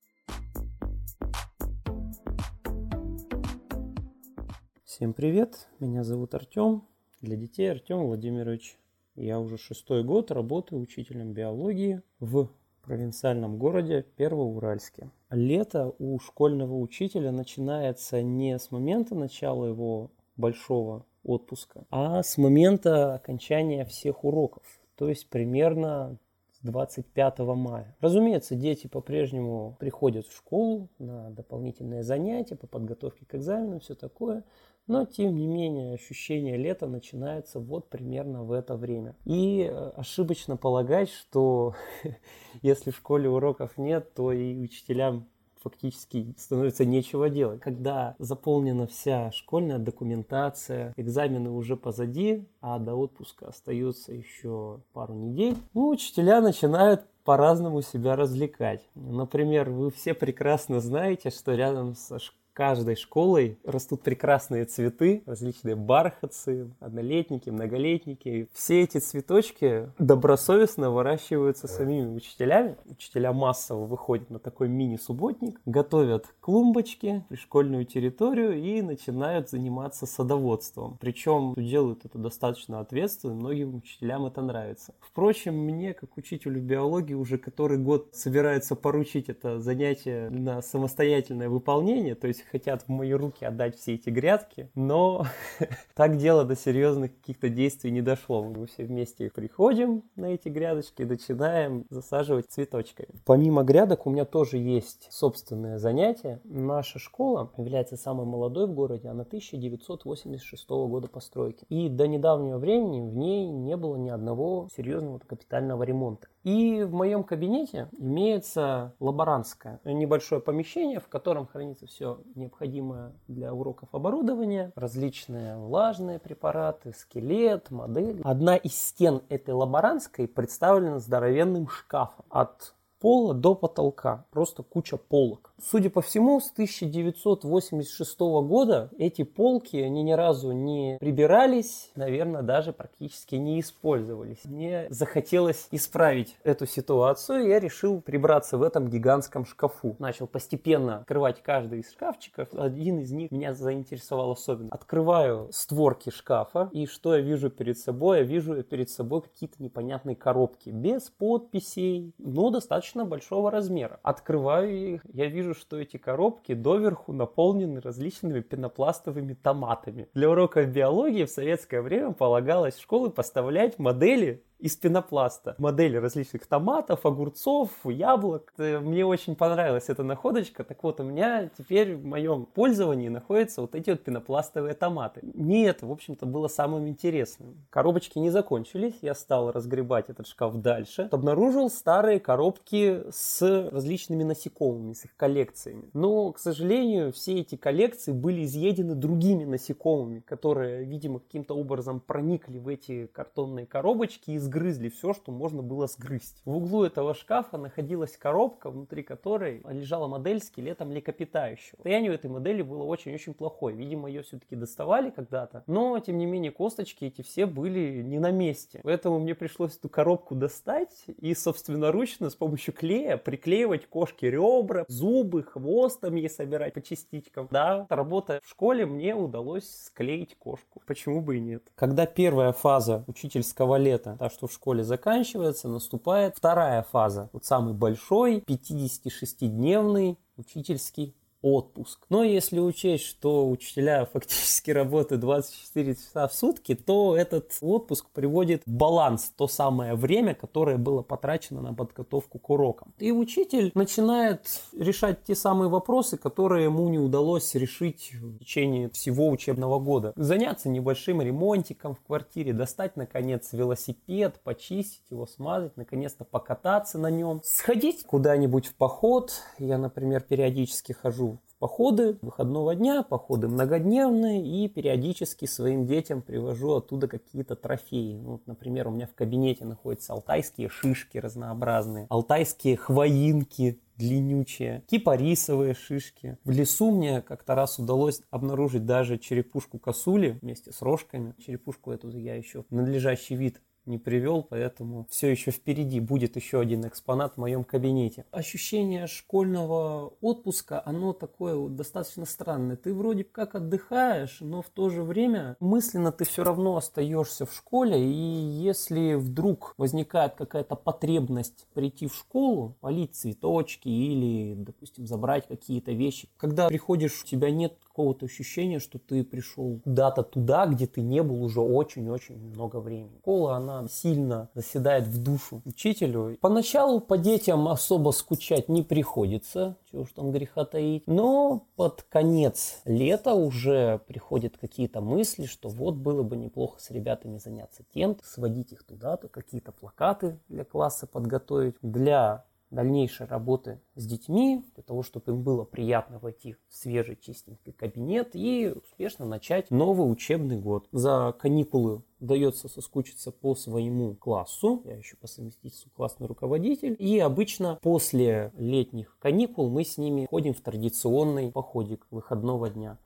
Всем 4.83 5.13
привет, 5.13 5.69
меня 5.79 6.03
зовут 6.03 6.35
Артем. 6.35 6.83
Для 7.21 7.37
детей 7.37 7.71
Артем 7.71 7.99
Владимирович. 7.99 8.79
Я 9.15 9.39
уже 9.39 9.59
шестой 9.59 10.03
год 10.03 10.33
работаю 10.33 10.83
учителем 10.83 11.35
биологии 11.35 12.03
в 12.19 12.51
провинциальном 12.83 13.59
городе 13.59 14.05
Первоуральске. 14.17 15.13
Лето 15.31 15.95
у 15.99 16.19
школьного 16.19 16.75
учителя 16.75 17.33
начинается 17.33 18.23
не 18.23 18.59
с 18.59 18.71
момента 18.71 19.15
начала 19.15 19.67
его 19.67 20.11
большого 20.37 21.05
отпуска, 21.23 21.85
а 21.91 22.23
с 22.23 22.39
момента 22.39 23.15
окончания 23.15 23.85
всех 23.85 24.25
уроков, 24.25 24.63
то 24.97 25.09
есть 25.09 25.29
примерно 25.29 26.17
с 26.53 26.61
25 26.67 27.39
мая. 27.41 27.95
Разумеется, 28.01 28.55
дети 28.55 28.87
по-прежнему 28.87 29.77
приходят 29.79 30.27
в 30.27 30.35
школу 30.35 30.89
на 30.99 31.31
дополнительные 31.31 32.03
занятия 32.03 32.57
по 32.57 32.67
подготовке 32.67 33.27
к 33.27 33.35
экзаменам, 33.35 33.81
все 33.81 33.95
такое, 33.95 34.45
но, 34.89 35.05
тем 35.05 35.37
не 35.37 35.47
менее, 35.47 35.95
ощущение 35.95 36.57
лета 36.57 36.87
начинается 36.87 37.61
вот 37.61 37.89
примерно 37.89 38.43
в 38.43 38.53
это 38.53 38.77
время. 38.77 39.15
И 39.25 39.69
э, 39.71 39.91
ошибочно 39.97 40.57
полагать, 40.57 41.11
что 41.11 41.75
если 42.63 42.91
в 42.91 42.97
школе 42.97 43.29
уроков 43.29 43.77
нет, 43.77 44.15
то 44.15 44.33
и 44.33 44.57
учителям 44.57 45.29
фактически 45.63 46.35
становится 46.39 46.85
нечего 46.85 47.29
делать. 47.29 47.61
Когда 47.61 48.17
заполнена 48.19 48.87
вся 48.87 49.31
школьная 49.33 49.79
документация, 49.79 50.95
экзамены 50.97 51.51
уже 51.51 51.77
позади, 51.77 52.47
а 52.61 52.79
до 52.79 52.95
отпуска 52.95 53.49
остается 53.49 54.13
еще 54.13 54.81
пару 54.93 55.15
недель, 55.15 55.57
ну, 55.75 55.89
учителя 55.89 56.41
начинают 56.41 57.05
по-разному 57.25 57.83
себя 57.83 58.17
развлекать. 58.17 58.81
Например, 58.95 59.69
вы 59.69 59.91
все 59.91 60.15
прекрасно 60.15 60.81
знаете, 60.81 61.31
что 61.31 61.55
рядом 61.55 61.95
со 61.95 62.19
школой 62.19 62.39
каждой 62.59 62.97
школой 62.97 63.57
растут 63.65 64.03
прекрасные 64.03 64.65
цветы, 64.65 65.23
различные 65.27 65.77
бархатцы, 65.77 66.69
однолетники, 66.81 67.51
многолетники. 67.51 68.49
Все 68.53 68.83
эти 68.83 68.99
цветочки 68.99 69.93
добросовестно 70.01 70.91
выращиваются 70.91 71.69
самими 71.69 72.17
учителями. 72.17 72.77
Учителя 72.87 73.33
массово 73.33 73.87
выходят 73.87 74.29
на 74.31 74.41
такой 74.41 74.67
мини-субботник, 74.67 75.61
готовят 75.67 76.35
клумбочки, 76.41 77.25
пришкольную 77.29 77.85
территорию 77.85 78.61
и 78.61 78.83
начинают 78.83 79.49
заниматься 79.49 80.07
садоводством. 80.07 80.99
Причем 81.01 81.55
делают 81.57 82.07
это 82.07 82.19
достаточно 82.19 82.81
ответственно, 82.81 83.35
многим 83.35 83.77
учителям 83.77 84.27
это 84.27 84.43
нравится. 84.43 84.97
Впрочем, 84.99 85.55
мне, 85.55 85.95
как 85.95 86.17
учителю 86.17 86.61
биологии, 86.61 87.15
уже 87.15 87.39
который 87.39 87.79
год 87.79 88.09
собирается 88.15 88.75
поручить 88.75 89.29
это 89.29 89.61
занятие 89.61 90.29
на 90.31 90.61
самостоятельное 90.61 91.49
выполнение, 91.49 92.17
то 92.17 92.27
есть 92.27 92.48
хотят 92.51 92.83
в 92.83 92.89
мои 92.89 93.13
руки 93.13 93.45
отдать 93.45 93.77
все 93.77 93.95
эти 93.95 94.11
грядки, 94.11 94.71
но 94.75 95.27
так 95.95 96.17
дело 96.17 96.45
до 96.45 96.57
серьезных 96.57 97.17
каких-то 97.17 97.49
действий 97.49 97.91
не 97.91 98.03
дошло. 98.03 98.43
Мы 98.43 98.67
все 98.67 98.85
вместе 98.85 99.31
приходим 99.31 100.03
на 100.17 100.27
эти 100.27 100.49
грядочки 100.49 101.03
и 101.03 101.05
начинаем 101.05 101.85
засаживать 101.91 102.47
цветочками. 102.47 103.11
Помимо 103.25 103.63
грядок 103.63 104.07
у 104.07 104.11
меня 104.11 104.25
тоже 104.25 104.59
есть 104.59 105.09
собственное 105.11 105.79
занятие. 105.79 106.41
Наша 106.45 106.99
школа 106.99 107.51
является 107.57 107.97
самой 107.97 108.27
молодой 108.27 108.67
в 108.67 108.73
городе, 108.73 109.09
она 109.09 109.23
1986 109.23 110.69
года 110.69 111.09
постройки. 111.09 111.65
И 111.69 111.89
до 111.89 112.07
недавнего 112.07 112.59
времени 112.59 113.01
в 113.01 113.17
ней 113.17 113.49
не 113.49 113.77
было 113.77 113.97
ни 113.97 114.09
одного 114.09 114.69
серьезного 114.75 115.19
капитального 115.19 115.83
ремонта. 115.83 116.29
И 116.45 116.83
в 116.83 116.93
моем 116.93 117.25
кабинете 117.25 117.89
имеется 117.99 118.95
лаборантское 119.01 119.81
небольшое 119.85 120.41
помещение, 120.41 121.01
в 121.01 121.09
котором 121.09 121.47
хранится 121.47 121.87
все 121.87 122.21
необходимое 122.39 123.13
для 123.27 123.53
уроков 123.53 123.89
оборудование, 123.93 124.73
различные 124.75 125.57
влажные 125.57 126.19
препараты, 126.19 126.93
скелет, 126.93 127.71
модель. 127.71 128.21
Одна 128.25 128.57
из 128.57 128.75
стен 128.75 129.23
этой 129.29 129.55
лаборантской 129.55 130.27
представлена 130.27 130.99
здоровенным 130.99 131.69
шкафом 131.69 132.25
от 132.31 132.75
пола 133.01 133.35
до 133.35 133.55
потолка, 133.55 134.25
просто 134.31 134.63
куча 134.63 134.97
полок. 134.97 135.48
Судя 135.61 135.91
по 135.91 136.01
всему, 136.03 136.41
с 136.41 136.53
1986 136.53 138.21
года 138.21 138.91
эти 138.97 139.25
полки, 139.25 139.77
они 139.77 140.03
ни 140.05 140.13
разу 140.13 140.53
не 140.53 140.97
прибирались, 141.01 141.91
наверное, 141.97 142.43
даже 142.43 142.73
практически 142.73 143.35
не 143.35 143.59
использовались. 143.61 144.45
Мне 144.45 144.87
захотелось 144.89 145.67
исправить 145.73 146.37
эту 146.45 146.67
ситуацию, 146.67 147.45
и 147.45 147.49
я 147.49 147.59
решил 147.59 148.01
прибраться 148.01 148.57
в 148.57 148.63
этом 148.63 148.89
гигантском 148.89 149.45
шкафу. 149.45 149.97
Начал 149.99 150.29
постепенно 150.29 150.99
открывать 150.99 151.43
каждый 151.43 151.81
из 151.81 151.91
шкафчиков. 151.91 152.49
Один 152.55 153.01
из 153.01 153.11
них 153.11 153.33
меня 153.33 153.53
заинтересовал 153.53 154.31
особенно. 154.31 154.71
Открываю 154.71 155.49
створки 155.53 156.11
шкафа, 156.11 156.69
и 156.73 156.87
что 156.87 157.17
я 157.17 157.21
вижу 157.21 157.51
перед 157.51 157.79
собой? 157.79 158.19
Я 158.19 158.25
вижу 158.25 158.63
перед 158.63 158.91
собой 158.91 159.23
какие-то 159.23 159.61
непонятные 159.63 160.15
коробки, 160.15 160.71
без 160.71 161.11
подписей, 161.11 162.13
но 162.19 162.51
достаточно 162.51 163.05
большого 163.05 163.51
размера. 163.51 163.99
Открываю 164.03 164.95
их, 164.95 165.03
я 165.13 165.27
вижу 165.27 165.48
вижу, 165.49 165.61
что 165.61 165.79
эти 165.79 165.97
коробки 165.97 166.55
доверху 166.55 167.13
наполнены 167.13 167.81
различными 167.81 168.41
пенопластовыми 168.41 169.35
томатами. 169.35 170.09
Для 170.15 170.31
уроков 170.31 170.69
биологии 170.69 171.25
в 171.25 171.31
советское 171.31 171.83
время 171.83 172.13
полагалось 172.13 172.75
в 172.75 172.83
школы 172.83 173.11
поставлять 173.11 173.79
модели 173.79 174.45
из 174.59 174.77
пенопласта. 174.77 175.55
Модели 175.59 175.97
различных 175.97 176.47
томатов, 176.47 177.07
огурцов, 177.07 177.71
яблок. 177.85 178.53
Мне 178.59 179.07
очень 179.07 179.37
понравилась 179.37 179.89
эта 179.89 180.03
находочка. 180.03 180.65
Так 180.65 180.83
вот, 180.83 181.01
у 181.01 181.05
меня 181.05 181.49
теперь 181.57 181.95
в 181.95 182.05
моем 182.05 182.45
пользовании 182.45 183.09
находятся 183.09 183.61
вот 183.61 183.75
эти 183.75 183.91
вот 183.91 184.03
пенопластовые 184.03 184.75
томаты. 184.75 185.21
Мне 185.23 185.67
это, 185.67 185.87
в 185.87 185.93
общем-то, 185.93 186.27
было 186.27 186.49
самым 186.49 186.89
интересным. 186.89 187.67
Коробочки 187.71 188.19
не 188.19 188.31
закончились. 188.31 188.99
Я 189.01 189.15
стал 189.15 189.53
разгребать 189.53 190.11
этот 190.11 190.27
шкаф 190.27 190.57
дальше. 190.57 191.09
Обнаружил 191.13 191.71
старые 191.71 192.19
коробки 192.19 193.05
с 193.11 193.69
различными 193.71 194.25
насекомыми, 194.25 194.93
с 194.93 195.05
их 195.05 195.15
коллекциями. 195.17 195.89
Но, 195.93 196.33
к 196.33 196.39
сожалению, 196.39 197.13
все 197.13 197.41
эти 197.41 197.57
коллекции 197.57 198.13
были 198.13 198.45
изъедены 198.45 198.95
другими 198.95 199.45
насекомыми, 199.45 200.21
которые, 200.21 200.85
видимо, 200.85 201.21
каким-то 201.21 201.55
образом 201.55 202.01
проникли 202.01 202.59
в 202.59 202.67
эти 202.67 203.07
картонные 203.07 203.67
коробочки 203.67 204.33
и 204.33 204.39
сгрызли 204.49 204.89
все, 204.89 205.13
что 205.13 205.31
можно 205.31 205.63
было 205.63 205.87
сгрызть. 205.87 206.41
В 206.45 206.57
углу 206.57 206.85
этого 206.85 207.15
шкафа 207.15 207.59
находилась 207.59 208.17
коробка, 208.17 208.71
внутри 208.71 209.03
которой 209.03 209.63
лежала 209.69 210.09
модель 210.09 210.41
скелета 210.41 210.87
млекопитающего. 210.87 211.77
Состояние 211.77 212.11
у 212.11 212.15
этой 212.15 212.31
модели 212.31 212.63
было 212.63 212.83
очень-очень 212.83 213.35
плохое. 213.35 213.77
Видимо, 213.77 214.09
ее 214.09 214.23
все-таки 214.23 214.57
доставали 214.57 215.11
когда-то. 215.11 215.63
Но, 215.67 215.99
тем 216.01 216.17
не 216.17 216.25
менее, 216.25 216.51
косточки 216.51 217.05
эти 217.05 217.21
все 217.23 217.45
были 217.45 218.03
не 218.03 218.19
на 218.19 218.31
месте. 218.31 218.81
Поэтому 218.83 219.19
мне 219.19 219.35
пришлось 219.35 219.77
эту 219.77 219.91
коробку 219.91 220.35
достать 220.35 221.05
и 221.21 221.35
собственноручно 221.35 222.31
с 222.31 222.35
помощью 222.35 222.73
клея 222.73 223.19
приклеивать 223.19 223.87
кошке 223.87 224.31
ребра, 224.31 224.87
зубы, 224.89 225.43
хвост 225.43 226.01
там 226.01 226.15
ей 226.15 226.31
собирать 226.31 226.73
по 226.73 226.81
частичкам. 226.81 227.49
Да, 227.51 227.87
работая 227.91 228.41
в 228.43 228.49
школе, 228.49 228.87
мне 228.87 229.15
удалось 229.15 229.69
склеить 229.87 230.37
кошку. 230.39 230.81
Почему 230.87 231.21
бы 231.21 231.37
и 231.37 231.41
нет? 231.41 231.63
Когда 231.75 232.07
первая 232.07 232.53
фаза 232.53 233.05
учительского 233.07 233.77
лета, 233.77 234.17
та, 234.19 234.31
что 234.39 234.47
в 234.47 234.53
школе 234.53 234.85
заканчивается, 234.85 235.69
наступает 235.69 236.37
вторая 236.37 236.85
фаза. 236.85 237.29
Вот 237.33 237.45
самый 237.45 237.75
большой, 237.75 238.39
56-дневный 238.47 240.17
учительский 240.37 241.17
отпуск. 241.43 242.01
Но 242.09 242.25
если 242.25 242.59
учесть, 242.59 243.05
что 243.05 243.49
учителя 243.49 244.05
фактически 244.13 244.71
работают 244.71 245.21
24 245.21 245.95
часа 245.95 246.29
в 246.29 246.35
сутки, 246.35 246.75
то 246.75 247.17
этот 247.17 247.57
отпуск 247.61 248.07
приводит 248.13 248.63
в 248.67 248.71
баланс 248.71 249.33
то 249.37 249.49
самое 249.49 249.95
время, 249.95 250.35
которое 250.35 250.79
было 250.79 251.03
потрачено 251.03 251.61
на 251.61 251.75
подготовку 251.75 252.39
к 252.39 252.51
урокам. 252.51 252.93
И 252.99 253.13
учитель 253.13 253.71
начинает 253.75 254.47
решать 254.77 255.23
те 255.25 255.35
самые 255.35 255.69
вопросы, 255.69 256.17
которые 256.17 256.65
ему 256.65 256.89
не 256.89 256.99
удалось 256.99 257.55
решить 257.55 258.13
в 258.15 258.39
течение 258.39 258.91
всего 258.91 259.29
учебного 259.29 259.79
года. 259.79 260.13
Заняться 260.17 260.69
небольшим 260.69 261.23
ремонтиком 261.23 261.95
в 261.95 262.01
квартире, 262.01 262.53
достать, 262.53 262.97
наконец, 262.97 263.53
велосипед, 263.53 264.41
почистить 264.43 265.03
его, 265.11 265.27
смазать, 265.27 265.77
наконец-то 265.77 266.25
покататься 266.25 266.99
на 266.99 267.11
нем, 267.11 267.41
сходить 267.45 268.05
куда-нибудь 268.05 268.67
в 268.67 268.75
поход. 268.75 269.33
Я, 269.59 269.79
например, 269.79 270.21
периодически 270.23 270.93
хожу 270.93 271.28
походы 271.59 272.19
выходного 272.23 272.75
дня, 272.75 273.03
походы 273.03 273.49
многодневные, 273.49 274.43
и 274.43 274.69
периодически 274.69 275.47
своим 275.47 275.87
детям 275.87 276.23
привожу 276.23 276.75
оттуда 276.75 277.09
какие-то 277.09 277.57
трофеи. 277.57 278.17
Ну, 278.17 278.33
вот, 278.33 278.47
например, 278.47 278.89
у 278.89 278.91
меня 278.91 279.07
в 279.07 279.15
кабинете 279.15 279.65
находятся 279.65 280.13
алтайские 280.13 280.69
шишки 280.69 281.19
разнообразные, 281.19 282.07
алтайские 282.09 282.77
хвоинки, 282.77 283.81
длиннючие, 283.97 284.85
кипарисовые 284.87 285.75
шишки. 285.75 286.39
В 286.45 286.51
лесу 286.51 286.93
мне 286.93 287.21
как-то 287.21 287.55
раз 287.55 287.79
удалось 287.79 288.23
обнаружить 288.31 288.87
даже 288.87 289.19
черепушку 289.19 289.79
косули 289.79 290.39
вместе 290.41 290.73
с 290.73 290.81
рожками. 290.83 291.35
Черепушку 291.45 291.91
эту 291.91 292.09
я 292.11 292.37
еще 292.37 292.63
в 292.63 292.71
надлежащий 292.71 293.35
вид 293.35 293.61
не 293.89 293.99
привел, 293.99 294.43
поэтому 294.43 295.07
все 295.11 295.29
еще 295.29 295.51
впереди 295.51 296.01
будет 296.01 296.37
еще 296.37 296.61
один 296.61 296.87
экспонат 296.87 297.35
в 297.35 297.39
моем 297.39 297.65
кабинете. 297.65 298.25
Ощущение 298.31 299.07
школьного 299.07 300.13
отпуска, 300.21 300.83
оно 300.85 301.13
такое 301.13 301.57
вот 301.57 301.77
достаточно 301.77 302.25
странное. 302.25 302.77
Ты 302.77 302.95
вроде 302.95 303.25
как 303.25 303.55
отдыхаешь, 303.55 304.39
но 304.41 304.63
в 304.63 304.69
то 304.69 304.91
же 304.91 305.03
время 305.03 305.57
мысленно 305.61 306.13
ты 306.13 306.25
все 306.25 306.45
равно 306.45 306.77
остаешься 306.77 307.47
в 307.47 307.55
школе, 307.55 307.99
и 307.99 308.13
если 308.13 309.15
вдруг 309.15 309.75
возникает 309.79 310.35
какая-то 310.35 310.77
потребность 310.77 311.67
прийти 311.75 312.07
в 312.07 312.15
школу, 312.15 312.77
полить 312.81 313.15
цветочки 313.17 313.89
или, 313.89 314.55
допустим, 314.55 315.07
забрать 315.07 315.49
какие-то 315.49 315.93
вещи, 315.93 316.29
когда 316.37 316.69
приходишь, 316.69 317.23
у 317.23 317.27
тебя 317.27 317.51
нет 317.51 317.75
какого-то 317.99 318.27
ощущения, 318.27 318.79
что 318.79 319.01
ты 319.01 319.25
пришел 319.25 319.81
куда-то 319.83 320.23
туда, 320.23 320.67
где 320.67 320.87
ты 320.87 321.01
не 321.01 321.21
был 321.21 321.43
уже 321.43 321.61
очень-очень 321.61 322.37
много 322.37 322.77
времени. 322.77 323.19
Школа, 323.19 323.57
она 323.57 323.89
сильно 323.89 324.51
заседает 324.55 325.09
в 325.09 325.21
душу 325.21 325.63
учителю. 325.65 326.39
Поначалу 326.41 327.01
по 327.01 327.19
детям 327.19 327.67
особо 327.67 328.13
скучать 328.13 328.69
не 328.69 328.83
приходится, 328.83 329.77
чего 329.91 330.03
уж 330.03 330.13
там 330.13 330.31
греха 330.31 330.65
таить. 330.65 331.03
Но 331.09 331.67
под 331.75 332.03
конец 332.03 332.83
лета 332.85 333.35
уже 333.35 333.99
приходят 334.07 334.57
какие-то 334.57 335.01
мысли, 335.01 335.47
что 335.47 335.69
вот 335.69 335.97
было 335.97 336.23
бы 336.23 336.37
неплохо 336.37 336.81
с 336.81 336.93
ребятами 336.93 337.39
заняться 337.39 337.83
тем, 337.93 338.17
сводить 338.23 338.71
их 338.71 338.85
туда-то, 338.85 339.27
какие-то 339.27 339.73
плакаты 339.73 340.39
для 340.49 340.65
класса 340.65 341.09
подготовить. 341.09 341.75
Для 341.83 342.45
дальнейшей 342.71 343.27
работы 343.27 343.81
с 343.95 344.07
детьми, 344.07 344.65
для 344.75 344.83
того, 344.83 345.03
чтобы 345.03 345.33
им 345.33 345.43
было 345.43 345.65
приятно 345.65 346.19
войти 346.19 346.55
в 346.69 346.75
свежий 346.75 347.17
чистенький 347.17 347.73
кабинет 347.73 348.31
и 348.35 348.73
успешно 348.75 349.25
начать 349.27 349.71
новый 349.71 350.11
учебный 350.11 350.59
год. 350.59 350.89
За 350.93 351.35
каникулы 351.39 352.03
удается 352.21 352.69
соскучиться 352.69 353.31
по 353.31 353.55
своему 353.55 354.15
классу. 354.15 354.83
Я 354.85 354.97
еще 354.97 355.17
по 355.17 355.27
совместительству 355.27 355.91
классный 355.95 356.27
руководитель. 356.27 356.97
И 356.99 357.19
обычно 357.19 357.79
после 357.83 358.53
летних 358.57 359.17
каникул 359.19 359.71
мы 359.71 359.85
с 359.85 359.99
ними 359.99 360.27
ходим 360.29 360.55
в 360.55 360.61
традиционный 360.61 361.51
походик 361.53 362.07
выходного 362.11 362.71
дня. 362.71 362.99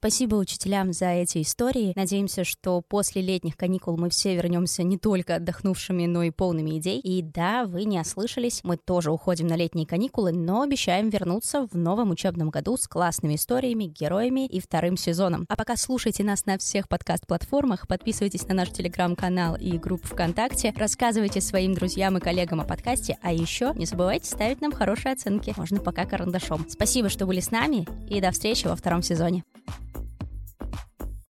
Спасибо 0.00 0.36
учителям 0.36 0.94
за 0.94 1.10
эти 1.10 1.42
истории. 1.42 1.92
Надеемся, 1.94 2.42
что 2.42 2.80
после 2.80 3.20
летних 3.20 3.54
каникул 3.54 3.98
мы 3.98 4.08
все 4.08 4.34
вернемся 4.34 4.82
не 4.82 4.96
только 4.96 5.34
отдохнувшими, 5.34 6.06
но 6.06 6.22
и 6.22 6.30
полными 6.30 6.78
идей. 6.78 6.98
И 7.00 7.20
да, 7.20 7.66
вы 7.66 7.84
не 7.84 8.00
ослышались, 8.00 8.62
мы 8.64 8.78
тоже 8.78 9.10
уходим 9.10 9.46
на 9.46 9.56
летние 9.56 9.86
каникулы, 9.86 10.32
но 10.32 10.62
обещаем 10.62 11.10
вернуться 11.10 11.68
в 11.70 11.76
новом 11.76 12.12
учебном 12.12 12.48
году 12.48 12.78
с 12.78 12.88
классными 12.88 13.34
историями, 13.34 13.92
героями 13.94 14.46
и 14.46 14.58
вторым 14.58 14.96
сезоном. 14.96 15.44
А 15.50 15.54
пока 15.54 15.76
слушайте 15.76 16.24
нас 16.24 16.46
на 16.46 16.56
всех 16.56 16.88
подкаст-платформах, 16.88 17.86
подписывайтесь 17.86 18.48
на 18.48 18.54
наш 18.54 18.70
телеграм-канал 18.70 19.56
и 19.56 19.76
группу 19.76 20.06
ВКонтакте, 20.06 20.72
рассказывайте 20.78 21.42
своим 21.42 21.74
друзьям 21.74 22.16
и 22.16 22.20
коллегам 22.20 22.62
о 22.62 22.64
подкасте, 22.64 23.18
а 23.20 23.34
еще 23.34 23.74
не 23.74 23.84
забывайте 23.84 24.30
ставить 24.30 24.62
нам 24.62 24.72
хорошие 24.72 25.12
оценки, 25.12 25.52
можно 25.58 25.78
пока 25.78 26.06
карандашом. 26.06 26.64
Спасибо, 26.70 27.10
что 27.10 27.26
были 27.26 27.40
с 27.40 27.50
нами, 27.50 27.86
и 28.08 28.22
до 28.22 28.30
встречи 28.30 28.66
во 28.66 28.76
втором 28.76 29.02
сезоне. 29.02 29.44